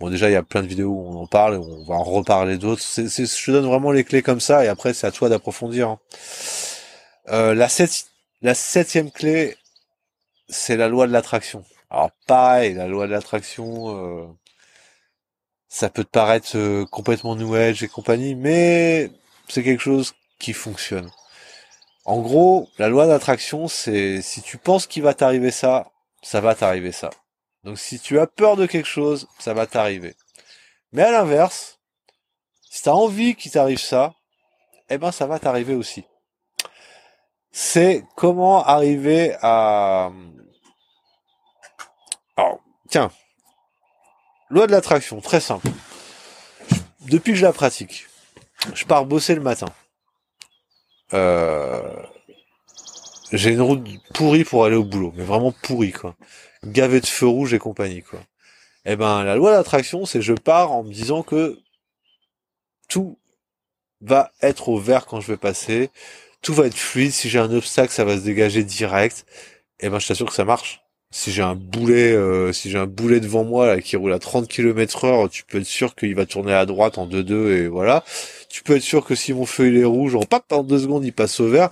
bon 0.00 0.10
déjà 0.10 0.28
il 0.28 0.32
y 0.32 0.36
a 0.36 0.42
plein 0.42 0.62
de 0.62 0.68
vidéos 0.68 0.90
où 0.90 1.06
on 1.08 1.20
en 1.22 1.26
parle, 1.26 1.56
on 1.58 1.84
va 1.84 1.94
en 1.96 2.04
reparler 2.04 2.58
d'autres. 2.58 2.82
Je 2.96 3.02
te 3.46 3.50
donne 3.50 3.66
vraiment 3.66 3.92
les 3.92 4.04
clés 4.04 4.22
comme 4.22 4.40
ça 4.40 4.64
et 4.64 4.68
après 4.68 4.94
c'est 4.94 5.06
à 5.06 5.12
toi 5.12 5.28
d'approfondir. 5.28 5.88
Hein. 5.88 5.98
Euh, 7.28 7.54
la 7.54 8.54
septième 8.54 9.10
clé, 9.10 9.56
c'est 10.48 10.76
la 10.76 10.88
loi 10.88 11.06
de 11.06 11.12
l'attraction. 11.12 11.64
Alors 11.90 12.10
pareil, 12.26 12.74
la 12.74 12.88
loi 12.88 13.06
de 13.06 13.12
l'attraction, 13.12 13.96
euh, 13.96 14.26
ça 15.68 15.90
peut 15.90 16.04
te 16.04 16.10
paraître 16.10 16.56
euh, 16.56 16.84
complètement 16.86 17.36
new 17.36 17.54
age 17.54 17.82
et 17.82 17.88
compagnie, 17.88 18.34
mais 18.34 19.10
c'est 19.48 19.62
quelque 19.62 19.82
chose 19.82 20.14
qui 20.38 20.52
fonctionne. 20.52 21.10
En 22.04 22.20
gros, 22.20 22.68
la 22.78 22.88
loi 22.88 23.06
d'attraction, 23.06 23.68
c'est 23.68 24.22
si 24.22 24.42
tu 24.42 24.58
penses 24.58 24.86
qu'il 24.86 25.02
va 25.02 25.14
t'arriver 25.14 25.50
ça, 25.50 25.90
ça 26.22 26.40
va 26.40 26.54
t'arriver 26.54 26.92
ça. 26.92 27.10
Donc 27.64 27.78
si 27.78 27.98
tu 27.98 28.18
as 28.20 28.26
peur 28.26 28.56
de 28.56 28.66
quelque 28.66 28.86
chose, 28.86 29.28
ça 29.38 29.54
va 29.54 29.66
t'arriver. 29.66 30.14
Mais 30.92 31.02
à 31.02 31.10
l'inverse, 31.10 31.80
si 32.70 32.82
tu 32.82 32.88
envie 32.88 33.34
qu'il 33.34 33.50
t'arrive 33.50 33.80
ça, 33.80 34.14
eh 34.88 34.98
ben 34.98 35.10
ça 35.10 35.26
va 35.26 35.38
t'arriver 35.38 35.74
aussi. 35.74 36.04
C'est 37.50 38.04
comment 38.16 38.64
arriver 38.64 39.34
à... 39.42 40.10
Tiens, 42.88 43.10
loi 44.50 44.66
de 44.66 44.72
l'attraction, 44.72 45.20
très 45.20 45.40
simple. 45.40 45.68
Depuis 47.00 47.32
que 47.32 47.38
je 47.38 47.44
la 47.44 47.52
pratique, 47.52 48.06
je 48.74 48.84
pars 48.84 49.04
bosser 49.04 49.34
le 49.34 49.40
matin. 49.40 49.68
Euh, 51.14 52.02
j'ai 53.32 53.50
une 53.50 53.60
route 53.60 53.86
pourrie 54.14 54.44
pour 54.44 54.64
aller 54.64 54.76
au 54.76 54.84
boulot, 54.84 55.12
mais 55.16 55.24
vraiment 55.24 55.52
pourrie 55.52 55.92
quoi. 55.92 56.16
Gavé 56.64 57.00
de 57.00 57.06
feux 57.06 57.26
rouges 57.26 57.54
et 57.54 57.58
compagnie 57.58 58.02
quoi. 58.02 58.20
Eh 58.84 58.96
ben 58.96 59.24
la 59.24 59.36
loi 59.36 59.52
d'attraction, 59.52 60.06
c'est 60.06 60.22
je 60.22 60.32
pars 60.32 60.72
en 60.72 60.84
me 60.84 60.92
disant 60.92 61.22
que 61.22 61.58
tout 62.88 63.18
va 64.00 64.32
être 64.42 64.68
au 64.68 64.78
vert 64.78 65.06
quand 65.06 65.20
je 65.20 65.28
vais 65.28 65.36
passer, 65.36 65.90
tout 66.42 66.54
va 66.54 66.66
être 66.66 66.76
fluide. 66.76 67.12
Si 67.12 67.28
j'ai 67.28 67.38
un 67.40 67.52
obstacle, 67.52 67.92
ça 67.92 68.04
va 68.04 68.16
se 68.16 68.22
dégager 68.22 68.62
direct. 68.62 69.26
Et 69.80 69.88
ben, 69.88 69.98
je 69.98 70.06
t'assure 70.06 70.26
que 70.26 70.34
ça 70.34 70.44
marche. 70.44 70.85
Si 71.16 71.32
j'ai 71.32 71.42
un 71.42 71.54
boulet, 71.54 72.12
euh, 72.12 72.52
si 72.52 72.70
j'ai 72.70 72.76
un 72.76 72.86
boulet 72.86 73.20
devant 73.20 73.42
moi 73.42 73.66
là, 73.66 73.80
qui 73.80 73.96
roule 73.96 74.12
à 74.12 74.18
30 74.18 74.46
km 74.48 75.06
heure, 75.06 75.30
tu 75.30 75.44
peux 75.44 75.58
être 75.58 75.66
sûr 75.66 75.94
qu'il 75.94 76.14
va 76.14 76.26
tourner 76.26 76.52
à 76.52 76.66
droite 76.66 76.98
en 76.98 77.06
2-2 77.08 77.52
et 77.52 77.68
voilà. 77.68 78.04
Tu 78.50 78.62
peux 78.62 78.76
être 78.76 78.82
sûr 78.82 79.02
que 79.02 79.14
si 79.14 79.32
mon 79.32 79.46
feu 79.46 79.68
il 79.68 79.78
est 79.78 79.84
rouge, 79.84 80.14
en 80.14 80.20
pas 80.20 80.42
en 80.50 80.62
deux 80.62 80.78
secondes, 80.78 81.06
il 81.06 81.14
passe 81.14 81.40
au 81.40 81.48
vert. 81.48 81.70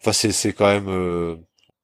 Enfin, 0.00 0.12
c'est 0.12 0.30
c'est 0.30 0.52
quand 0.52 0.68
même, 0.68 0.88
euh, 0.88 1.34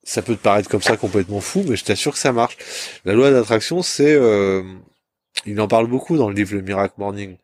ça 0.04 0.22
peut 0.22 0.36
te 0.36 0.40
paraître 0.40 0.68
comme 0.68 0.82
ça 0.82 0.96
complètement 0.96 1.40
fou, 1.40 1.64
mais 1.68 1.74
je 1.74 1.84
t'assure 1.84 2.12
que 2.12 2.18
ça 2.20 2.32
marche. 2.32 2.56
La 3.04 3.14
loi 3.14 3.32
d'attraction, 3.32 3.82
c'est, 3.82 4.14
euh, 4.14 4.62
il 5.46 5.60
en 5.60 5.66
parle 5.66 5.88
beaucoup 5.88 6.16
dans 6.16 6.28
le 6.28 6.34
livre 6.36 6.54
Le 6.54 6.62
Miracle 6.62 6.94
Morning. 6.98 7.38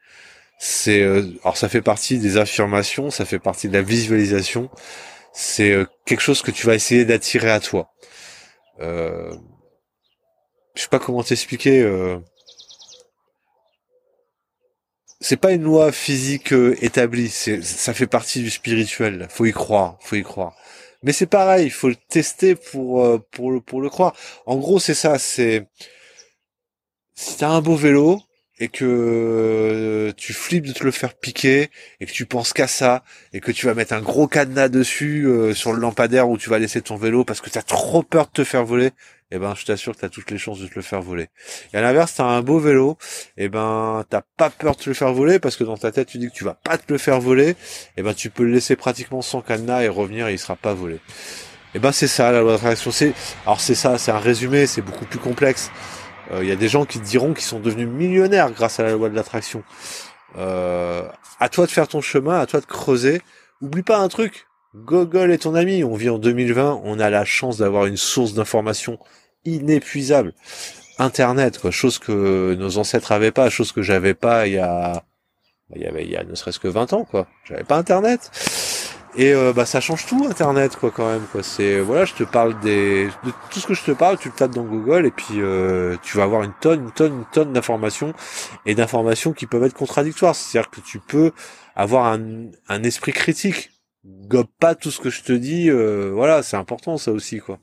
C'est, 0.60 1.02
alors 1.02 1.56
ça 1.56 1.68
fait 1.68 1.82
partie 1.82 2.18
des 2.18 2.36
affirmations, 2.36 3.10
ça 3.10 3.24
fait 3.24 3.40
partie 3.40 3.68
de 3.68 3.72
la 3.74 3.82
visualisation. 3.82 4.70
C'est 5.32 5.76
quelque 6.06 6.22
chose 6.22 6.42
que 6.42 6.52
tu 6.52 6.66
vas 6.66 6.76
essayer 6.76 7.04
d'attirer 7.04 7.50
à 7.50 7.60
toi. 7.60 7.90
Euh, 8.80 9.34
je 10.76 10.82
sais 10.82 10.88
pas 10.88 10.98
comment 10.98 11.22
t'expliquer. 11.22 11.82
Euh, 11.82 12.18
c'est 15.20 15.36
pas 15.36 15.52
une 15.52 15.62
loi 15.62 15.92
physique 15.92 16.52
euh, 16.52 16.76
établie. 16.82 17.30
Ça 17.30 17.94
fait 17.94 18.06
partie 18.06 18.42
du 18.42 18.50
spirituel. 18.50 19.26
Faut 19.30 19.46
y 19.46 19.52
croire. 19.52 19.96
Faut 20.00 20.16
y 20.16 20.22
croire. 20.22 20.54
Mais 21.02 21.12
c'est 21.12 21.26
pareil. 21.26 21.66
Il 21.66 21.70
faut 21.70 21.88
le 21.88 21.96
tester 22.08 22.54
pour 22.54 23.04
euh, 23.04 23.18
pour 23.30 23.50
le 23.50 23.60
pour 23.60 23.80
le 23.80 23.88
croire. 23.88 24.14
En 24.44 24.56
gros, 24.56 24.78
c'est 24.78 24.94
ça. 24.94 25.18
C'est 25.18 25.66
si 27.14 27.38
t'as 27.38 27.48
un 27.48 27.62
beau 27.62 27.76
vélo, 27.76 28.20
et 28.58 28.68
que 28.68 28.84
euh, 28.84 30.12
tu 30.16 30.32
flippes 30.32 30.66
de 30.66 30.72
te 30.72 30.84
le 30.84 30.90
faire 30.90 31.14
piquer 31.14 31.70
et 32.00 32.06
que 32.06 32.12
tu 32.12 32.24
penses 32.24 32.52
qu'à 32.52 32.66
ça 32.66 33.04
et 33.32 33.40
que 33.40 33.52
tu 33.52 33.66
vas 33.66 33.74
mettre 33.74 33.92
un 33.92 34.00
gros 34.00 34.28
cadenas 34.28 34.68
dessus 34.68 35.28
sur 35.54 35.74
le 35.74 35.80
lampadaire 35.80 36.28
où 36.30 36.38
tu 36.38 36.48
vas 36.48 36.58
laisser 36.58 36.80
ton 36.80 36.96
vélo 36.96 37.24
parce 37.24 37.42
que 37.42 37.50
tu 37.50 37.58
as 37.58 37.62
trop 37.62 38.02
peur 38.02 38.26
de 38.26 38.32
te 38.32 38.44
faire 38.44 38.64
voler, 38.64 38.92
eh 39.30 39.38
ben 39.38 39.54
je 39.54 39.64
t'assure 39.64 39.94
que 39.94 40.00
tu 40.00 40.04
as 40.04 40.08
toutes 40.08 40.30
les 40.30 40.38
chances 40.38 40.60
de 40.60 40.66
te 40.66 40.74
le 40.76 40.82
faire 40.82 41.02
voler. 41.02 41.28
Et 41.72 41.76
à 41.76 41.80
l'inverse, 41.80 42.14
tu 42.14 42.22
as 42.22 42.26
un 42.26 42.42
beau 42.42 42.58
vélo, 42.58 42.96
eh 43.36 43.48
ben 43.48 44.04
t'as 44.08 44.22
pas 44.36 44.50
peur 44.50 44.76
de 44.76 44.82
te 44.82 44.90
le 44.90 44.94
faire 44.94 45.12
voler 45.12 45.38
parce 45.38 45.56
que 45.56 45.64
dans 45.64 45.76
ta 45.76 45.92
tête 45.92 46.08
tu 46.08 46.18
dis 46.18 46.28
que 46.28 46.34
tu 46.34 46.44
vas 46.44 46.54
pas 46.54 46.78
te 46.78 46.92
le 46.92 46.98
faire 46.98 47.20
voler, 47.20 47.56
eh 47.96 48.02
ben 48.02 48.14
tu 48.14 48.30
peux 48.30 48.44
le 48.44 48.52
laisser 48.52 48.76
pratiquement 48.76 49.22
sans 49.22 49.40
cadenas 49.40 49.82
et 49.82 49.88
revenir 49.88 50.28
et 50.28 50.32
il 50.32 50.38
sera 50.38 50.56
pas 50.56 50.74
volé. 50.74 51.00
Eh 51.74 51.78
ben 51.78 51.92
c'est 51.92 52.08
ça 52.08 52.32
la 52.32 52.40
loi 52.40 52.52
d'attraction. 52.52 52.90
C'est 52.90 53.12
alors 53.44 53.60
c'est 53.60 53.74
ça, 53.74 53.98
c'est 53.98 54.12
un 54.12 54.18
résumé, 54.18 54.66
c'est 54.66 54.82
beaucoup 54.82 55.04
plus 55.04 55.18
complexe. 55.18 55.70
Il 56.30 56.36
euh, 56.36 56.44
y 56.44 56.52
a 56.52 56.56
des 56.56 56.68
gens 56.68 56.84
qui 56.84 56.98
te 56.98 57.04
diront 57.04 57.34
qu'ils 57.34 57.44
sont 57.44 57.60
devenus 57.60 57.88
millionnaires 57.88 58.50
grâce 58.50 58.80
à 58.80 58.82
la 58.82 58.92
loi 58.92 59.08
de 59.08 59.14
l'attraction. 59.14 59.62
Euh, 60.36 61.08
à 61.40 61.48
toi 61.48 61.66
de 61.66 61.70
faire 61.70 61.88
ton 61.88 62.00
chemin, 62.00 62.38
à 62.40 62.46
toi 62.46 62.60
de 62.60 62.66
creuser. 62.66 63.22
Oublie 63.60 63.82
pas 63.82 63.98
un 63.98 64.08
truc. 64.08 64.46
Google 64.84 65.30
est 65.30 65.38
ton 65.38 65.54
ami. 65.54 65.84
On 65.84 65.94
vit 65.94 66.10
en 66.10 66.18
2020. 66.18 66.82
On 66.84 67.00
a 67.00 67.10
la 67.10 67.24
chance 67.24 67.56
d'avoir 67.56 67.86
une 67.86 67.96
source 67.96 68.34
d'information 68.34 68.98
inépuisable. 69.44 70.34
Internet, 70.98 71.58
quoi. 71.58 71.70
Chose 71.70 71.98
que 71.98 72.54
nos 72.54 72.78
ancêtres 72.78 73.12
avaient 73.12 73.32
pas, 73.32 73.50
chose 73.50 73.72
que 73.72 73.82
j'avais 73.82 74.14
pas 74.14 74.46
il 74.46 74.54
y 74.54 74.58
a, 74.58 75.02
il 75.74 75.82
y 75.82 75.86
avait, 75.86 76.04
il 76.04 76.10
y 76.10 76.16
a 76.16 76.24
ne 76.24 76.34
serait-ce 76.34 76.58
que 76.58 76.68
20 76.68 76.92
ans, 76.92 77.04
quoi. 77.04 77.26
J'avais 77.44 77.64
pas 77.64 77.76
Internet. 77.76 78.30
Et 79.18 79.32
euh, 79.32 79.54
bah 79.54 79.64
ça 79.64 79.80
change 79.80 80.04
tout 80.04 80.26
Internet 80.28 80.76
quoi 80.76 80.90
quand 80.90 81.10
même 81.10 81.24
quoi. 81.32 81.42
C'est 81.42 81.80
voilà, 81.80 82.04
je 82.04 82.12
te 82.12 82.22
parle 82.22 82.58
des 82.60 83.06
de 83.24 83.30
tout 83.50 83.60
ce 83.60 83.66
que 83.66 83.72
je 83.72 83.82
te 83.82 83.92
parle, 83.92 84.18
tu 84.18 84.28
le 84.28 84.34
tapes 84.34 84.54
dans 84.54 84.64
Google 84.64 85.06
et 85.06 85.10
puis 85.10 85.40
euh, 85.40 85.96
tu 86.02 86.18
vas 86.18 86.24
avoir 86.24 86.42
une 86.42 86.52
tonne, 86.60 86.84
une 86.84 86.92
tonne, 86.92 87.12
une 87.14 87.24
tonne 87.32 87.52
d'informations 87.54 88.12
et 88.66 88.74
d'informations 88.74 89.32
qui 89.32 89.46
peuvent 89.46 89.64
être 89.64 89.72
contradictoires. 89.72 90.34
C'est-à-dire 90.34 90.70
que 90.70 90.80
tu 90.80 90.98
peux 90.98 91.32
avoir 91.74 92.06
un, 92.06 92.50
un 92.68 92.82
esprit 92.82 93.12
critique. 93.12 93.70
Gobe 94.28 94.48
pas 94.58 94.74
tout 94.74 94.90
ce 94.90 95.00
que 95.00 95.10
je 95.10 95.22
te 95.22 95.32
dis. 95.32 95.70
Euh, 95.70 96.10
voilà, 96.12 96.42
c'est 96.42 96.56
important 96.56 96.98
ça 96.98 97.12
aussi 97.12 97.38
quoi. 97.40 97.58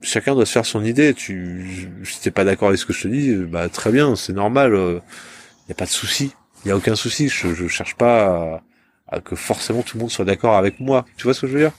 chacun 0.00 0.34
doit 0.34 0.46
se 0.46 0.52
faire 0.52 0.66
son 0.66 0.84
idée. 0.84 1.14
Tu, 1.14 1.90
si 2.04 2.20
t'es 2.20 2.30
pas 2.30 2.44
d'accord 2.44 2.68
avec 2.68 2.80
ce 2.80 2.86
que 2.86 2.92
je 2.92 3.02
te 3.02 3.08
dis, 3.08 3.34
bah 3.34 3.68
très 3.68 3.92
bien, 3.92 4.16
c'est 4.16 4.32
normal. 4.32 4.72
Il 4.74 5.68
y 5.68 5.72
a 5.72 5.74
pas 5.74 5.86
de 5.86 5.90
souci. 5.90 6.32
Il 6.64 6.68
y 6.68 6.70
a 6.70 6.76
aucun 6.76 6.96
souci. 6.96 7.28
Je, 7.28 7.54
je 7.54 7.68
cherche 7.68 7.96
pas. 7.96 8.62
À, 9.08 9.20
que 9.20 9.36
forcément 9.36 9.82
tout 9.82 9.98
le 9.98 10.02
monde 10.02 10.10
soit 10.10 10.24
d'accord 10.24 10.56
avec 10.56 10.80
moi. 10.80 11.04
Tu 11.16 11.24
vois 11.24 11.34
ce 11.34 11.42
que 11.42 11.46
je 11.46 11.52
veux 11.52 11.60
dire? 11.60 11.72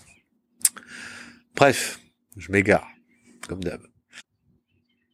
Bref, 1.55 1.99
je 2.37 2.51
m'égare, 2.51 2.87
comme 3.47 3.63
d'hab. 3.63 3.81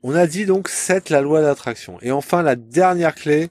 On 0.03 0.15
a 0.15 0.27
dit 0.27 0.45
donc 0.45 0.69
7 0.69 1.09
la 1.09 1.21
loi 1.21 1.41
d'attraction. 1.41 1.97
Et 2.01 2.11
enfin, 2.11 2.41
la 2.41 2.55
dernière 2.55 3.15
clé, 3.15 3.49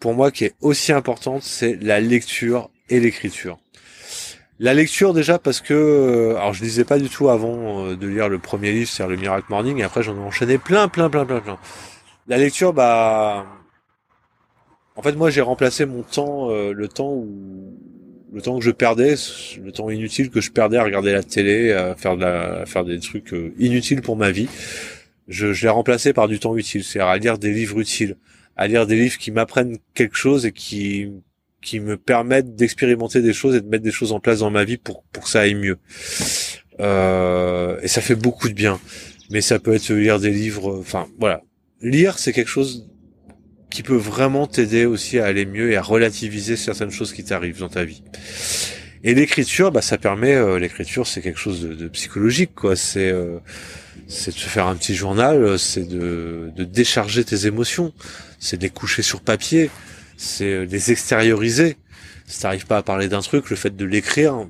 pour 0.00 0.14
moi 0.14 0.30
qui 0.30 0.44
est 0.44 0.54
aussi 0.60 0.92
importante, 0.92 1.42
c'est 1.42 1.76
la 1.82 2.00
lecture 2.00 2.70
et 2.88 3.00
l'écriture. 3.00 3.61
La 4.62 4.74
lecture 4.74 5.12
déjà 5.12 5.40
parce 5.40 5.60
que, 5.60 5.74
euh, 5.74 6.36
alors 6.36 6.52
je 6.52 6.62
lisais 6.62 6.84
pas 6.84 6.96
du 6.96 7.08
tout 7.08 7.28
avant 7.28 7.84
euh, 7.84 7.96
de 7.96 8.06
lire 8.06 8.28
le 8.28 8.38
premier 8.38 8.70
livre, 8.70 8.88
c'est 8.88 9.04
le 9.04 9.16
Miracle 9.16 9.46
Morning, 9.50 9.78
et 9.78 9.82
après 9.82 10.04
j'en 10.04 10.14
ai 10.14 10.20
enchaîné 10.20 10.56
plein, 10.56 10.86
plein, 10.86 11.10
plein, 11.10 11.26
plein, 11.26 11.40
plein. 11.40 11.58
La 12.28 12.38
lecture, 12.38 12.72
bah, 12.72 13.44
en 14.94 15.02
fait 15.02 15.16
moi 15.16 15.30
j'ai 15.30 15.40
remplacé 15.40 15.84
mon 15.84 16.04
temps, 16.04 16.48
euh, 16.52 16.72
le 16.72 16.86
temps 16.86 17.10
où 17.10 17.76
le 18.32 18.40
temps 18.40 18.56
que 18.56 18.64
je 18.64 18.70
perdais, 18.70 19.16
le 19.60 19.72
temps 19.72 19.90
inutile 19.90 20.30
que 20.30 20.40
je 20.40 20.52
perdais 20.52 20.76
à 20.76 20.84
regarder 20.84 21.10
la 21.10 21.24
télé, 21.24 21.72
à 21.72 21.96
faire 21.96 22.14
de 22.16 22.20
la, 22.20 22.60
à 22.60 22.66
faire 22.66 22.84
des 22.84 23.00
trucs 23.00 23.34
euh, 23.34 23.52
inutiles 23.58 24.00
pour 24.00 24.14
ma 24.14 24.30
vie, 24.30 24.48
je, 25.26 25.52
je 25.52 25.62
l'ai 25.64 25.70
remplacé 25.70 26.12
par 26.12 26.28
du 26.28 26.38
temps 26.38 26.56
utile, 26.56 26.84
c'est-à-dire 26.84 27.08
à 27.08 27.18
lire 27.18 27.38
des 27.38 27.50
livres 27.52 27.80
utiles, 27.80 28.16
à 28.56 28.68
lire 28.68 28.86
des 28.86 28.94
livres 28.94 29.18
qui 29.18 29.32
m'apprennent 29.32 29.78
quelque 29.94 30.16
chose 30.16 30.46
et 30.46 30.52
qui 30.52 31.10
qui 31.62 31.80
me 31.80 31.96
permettent 31.96 32.54
d'expérimenter 32.56 33.22
des 33.22 33.32
choses 33.32 33.54
et 33.54 33.60
de 33.60 33.68
mettre 33.68 33.84
des 33.84 33.92
choses 33.92 34.12
en 34.12 34.20
place 34.20 34.40
dans 34.40 34.50
ma 34.50 34.64
vie 34.64 34.76
pour 34.76 35.04
pour 35.12 35.24
que 35.24 35.30
ça 35.30 35.40
aille 35.40 35.54
mieux. 35.54 35.78
Euh, 36.80 37.78
et 37.82 37.88
ça 37.88 38.00
fait 38.00 38.14
beaucoup 38.14 38.48
de 38.48 38.54
bien. 38.54 38.80
Mais 39.30 39.40
ça 39.40 39.58
peut 39.58 39.74
être 39.74 39.90
lire 39.90 40.20
des 40.20 40.30
livres, 40.30 40.78
enfin 40.78 41.06
voilà. 41.18 41.42
Lire, 41.80 42.18
c'est 42.18 42.32
quelque 42.32 42.50
chose 42.50 42.88
qui 43.70 43.82
peut 43.82 43.96
vraiment 43.96 44.46
t'aider 44.46 44.84
aussi 44.84 45.18
à 45.18 45.24
aller 45.24 45.46
mieux 45.46 45.70
et 45.70 45.76
à 45.76 45.82
relativiser 45.82 46.56
certaines 46.56 46.90
choses 46.90 47.12
qui 47.14 47.24
t'arrivent 47.24 47.60
dans 47.60 47.70
ta 47.70 47.84
vie. 47.84 48.02
Et 49.04 49.14
l'écriture, 49.14 49.72
bah 49.72 49.82
ça 49.82 49.98
permet, 49.98 50.34
euh, 50.34 50.58
l'écriture 50.58 51.06
c'est 51.06 51.22
quelque 51.22 51.38
chose 51.38 51.62
de, 51.62 51.88
psychologique 51.88 52.54
quoi. 52.54 52.76
C'est 52.76 53.10
euh, 53.10 53.38
c'est 54.06 54.34
de 54.34 54.38
se 54.38 54.46
faire 54.46 54.66
un 54.66 54.76
petit 54.76 54.94
journal, 54.94 55.58
c'est 55.58 55.88
de, 55.88 56.50
de 56.54 56.64
décharger 56.64 57.24
tes 57.24 57.46
émotions, 57.46 57.92
c'est 58.38 58.58
de 58.58 58.62
les 58.62 58.70
coucher 58.70 59.02
sur 59.02 59.22
papier, 59.22 59.70
c'est 60.22 60.52
euh, 60.52 60.64
les 60.64 60.92
extérioriser. 60.92 61.76
Si 62.26 62.40
t'arrives 62.40 62.66
pas 62.66 62.78
à 62.78 62.82
parler 62.82 63.08
d'un 63.08 63.20
truc, 63.20 63.50
le 63.50 63.56
fait 63.56 63.76
de 63.76 63.84
l'écrire, 63.84 64.46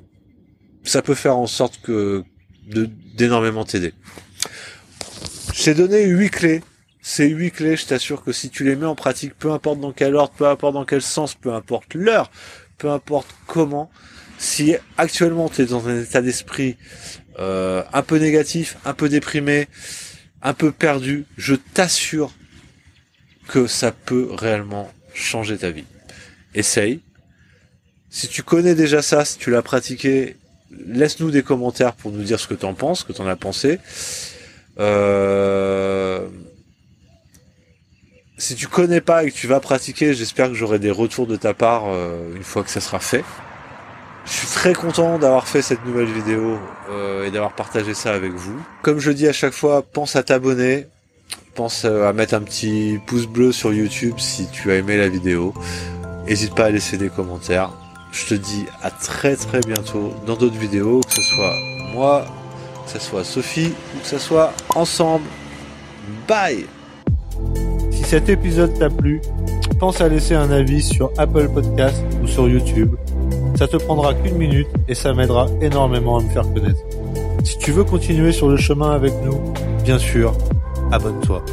ça 0.83 1.01
peut 1.01 1.15
faire 1.15 1.37
en 1.37 1.47
sorte 1.47 1.81
que 1.81 2.23
d'énormément 3.15 3.65
t'aider. 3.65 3.93
Je 5.53 5.63
t'ai 5.63 5.73
donné 5.73 6.05
huit 6.05 6.29
clés 6.29 6.61
ces 7.05 7.27
huit 7.27 7.51
clés, 7.51 7.75
je 7.75 7.85
t'assure 7.85 8.23
que 8.23 8.31
si 8.31 8.49
tu 8.49 8.63
les 8.63 8.77
mets 8.77 8.85
en 8.85 8.95
pratique, 8.95 9.37
peu 9.37 9.51
importe 9.51 9.81
dans 9.81 9.91
quel 9.91 10.15
ordre, 10.15 10.33
peu 10.37 10.47
importe 10.47 10.73
dans 10.73 10.85
quel 10.85 11.01
sens, 11.01 11.35
peu 11.35 11.53
importe 11.53 11.95
l'heure, 11.95 12.31
peu 12.77 12.89
importe 12.89 13.27
comment, 13.45 13.91
si 14.37 14.75
actuellement 14.97 15.49
tu 15.49 15.63
es 15.63 15.65
dans 15.65 15.89
un 15.89 16.01
état 16.01 16.21
d'esprit 16.21 16.77
euh, 17.39 17.83
un 17.91 18.03
peu 18.03 18.19
négatif, 18.19 18.77
un 18.85 18.93
peu 18.93 19.09
déprimé, 19.09 19.67
un 20.41 20.53
peu 20.53 20.71
perdu, 20.71 21.25
je 21.35 21.55
t'assure 21.55 22.31
que 23.49 23.67
ça 23.67 23.91
peut 23.91 24.29
réellement 24.31 24.89
changer 25.13 25.57
ta 25.57 25.71
vie. 25.71 25.85
Essaye. 26.55 27.01
Si 28.09 28.27
tu 28.27 28.43
connais 28.43 28.75
déjà 28.75 29.01
ça, 29.01 29.25
si 29.25 29.37
tu 29.37 29.49
l'as 29.49 29.61
pratiqué, 29.61 30.37
laisse-nous 30.85 31.31
des 31.31 31.43
commentaires 31.43 31.93
pour 31.93 32.11
nous 32.11 32.23
dire 32.23 32.39
ce 32.39 32.47
que 32.47 32.53
tu 32.53 32.65
en 32.65 32.73
penses, 32.73 32.99
ce 32.99 33.05
que 33.05 33.13
tu 33.13 33.21
en 33.21 33.27
as 33.27 33.35
pensé. 33.35 33.79
Euh 34.79 36.27
si 38.43 38.55
tu 38.55 38.67
connais 38.67 39.01
pas 39.01 39.23
et 39.23 39.31
que 39.31 39.35
tu 39.35 39.47
vas 39.47 39.59
pratiquer, 39.59 40.13
j'espère 40.13 40.49
que 40.49 40.53
j'aurai 40.53 40.79
des 40.79 40.91
retours 40.91 41.27
de 41.27 41.35
ta 41.35 41.53
part 41.53 41.83
euh, 41.87 42.35
une 42.35 42.43
fois 42.43 42.63
que 42.63 42.69
ça 42.69 42.81
sera 42.81 42.99
fait. 42.99 43.23
Je 44.25 44.31
suis 44.31 44.47
très 44.47 44.73
content 44.73 45.19
d'avoir 45.19 45.47
fait 45.47 45.61
cette 45.61 45.85
nouvelle 45.85 46.11
vidéo 46.11 46.59
euh, 46.89 47.25
et 47.25 47.31
d'avoir 47.31 47.53
partagé 47.53 47.93
ça 47.93 48.13
avec 48.13 48.33
vous. 48.33 48.59
Comme 48.81 48.99
je 48.99 49.11
dis 49.11 49.27
à 49.27 49.33
chaque 49.33 49.53
fois, 49.53 49.81
pense 49.81 50.15
à 50.15 50.23
t'abonner, 50.23 50.87
pense 51.53 51.85
euh, 51.85 52.07
à 52.07 52.13
mettre 52.13 52.33
un 52.33 52.41
petit 52.41 52.99
pouce 53.05 53.27
bleu 53.27 53.51
sur 53.51 53.73
YouTube 53.73 54.15
si 54.17 54.47
tu 54.49 54.71
as 54.71 54.75
aimé 54.75 54.97
la 54.97 55.09
vidéo. 55.09 55.53
N'hésite 56.27 56.55
pas 56.55 56.65
à 56.65 56.69
laisser 56.69 56.97
des 56.97 57.09
commentaires. 57.09 57.71
Je 58.11 58.27
te 58.27 58.33
dis 58.33 58.65
à 58.81 58.91
très 58.91 59.35
très 59.35 59.59
bientôt 59.61 60.13
dans 60.25 60.35
d'autres 60.35 60.57
vidéos, 60.57 61.01
que 61.01 61.13
ce 61.13 61.21
soit 61.21 61.55
moi, 61.93 62.25
que 62.85 62.91
ce 62.91 62.99
soit 62.99 63.23
Sophie 63.23 63.73
ou 63.95 63.99
que 64.01 64.07
ce 64.07 64.19
soit 64.19 64.53
ensemble. 64.75 65.25
Bye 66.27 66.65
si 67.91 68.03
cet 68.03 68.29
épisode 68.29 68.77
t'a 68.77 68.89
plu, 68.89 69.21
pense 69.79 70.01
à 70.01 70.09
laisser 70.09 70.33
un 70.33 70.51
avis 70.51 70.81
sur 70.81 71.11
Apple 71.17 71.49
Podcast 71.49 72.03
ou 72.21 72.27
sur 72.27 72.47
YouTube. 72.47 72.95
Ça 73.55 73.67
te 73.67 73.77
prendra 73.77 74.13
qu'une 74.13 74.37
minute 74.37 74.67
et 74.87 74.95
ça 74.95 75.13
m'aidera 75.13 75.47
énormément 75.61 76.17
à 76.17 76.23
me 76.23 76.29
faire 76.29 76.43
connaître. 76.53 76.79
Si 77.43 77.57
tu 77.57 77.71
veux 77.71 77.83
continuer 77.83 78.31
sur 78.31 78.49
le 78.49 78.57
chemin 78.57 78.91
avec 78.91 79.13
nous, 79.23 79.39
bien 79.83 79.99
sûr, 79.99 80.35
abonne-toi. 80.93 81.43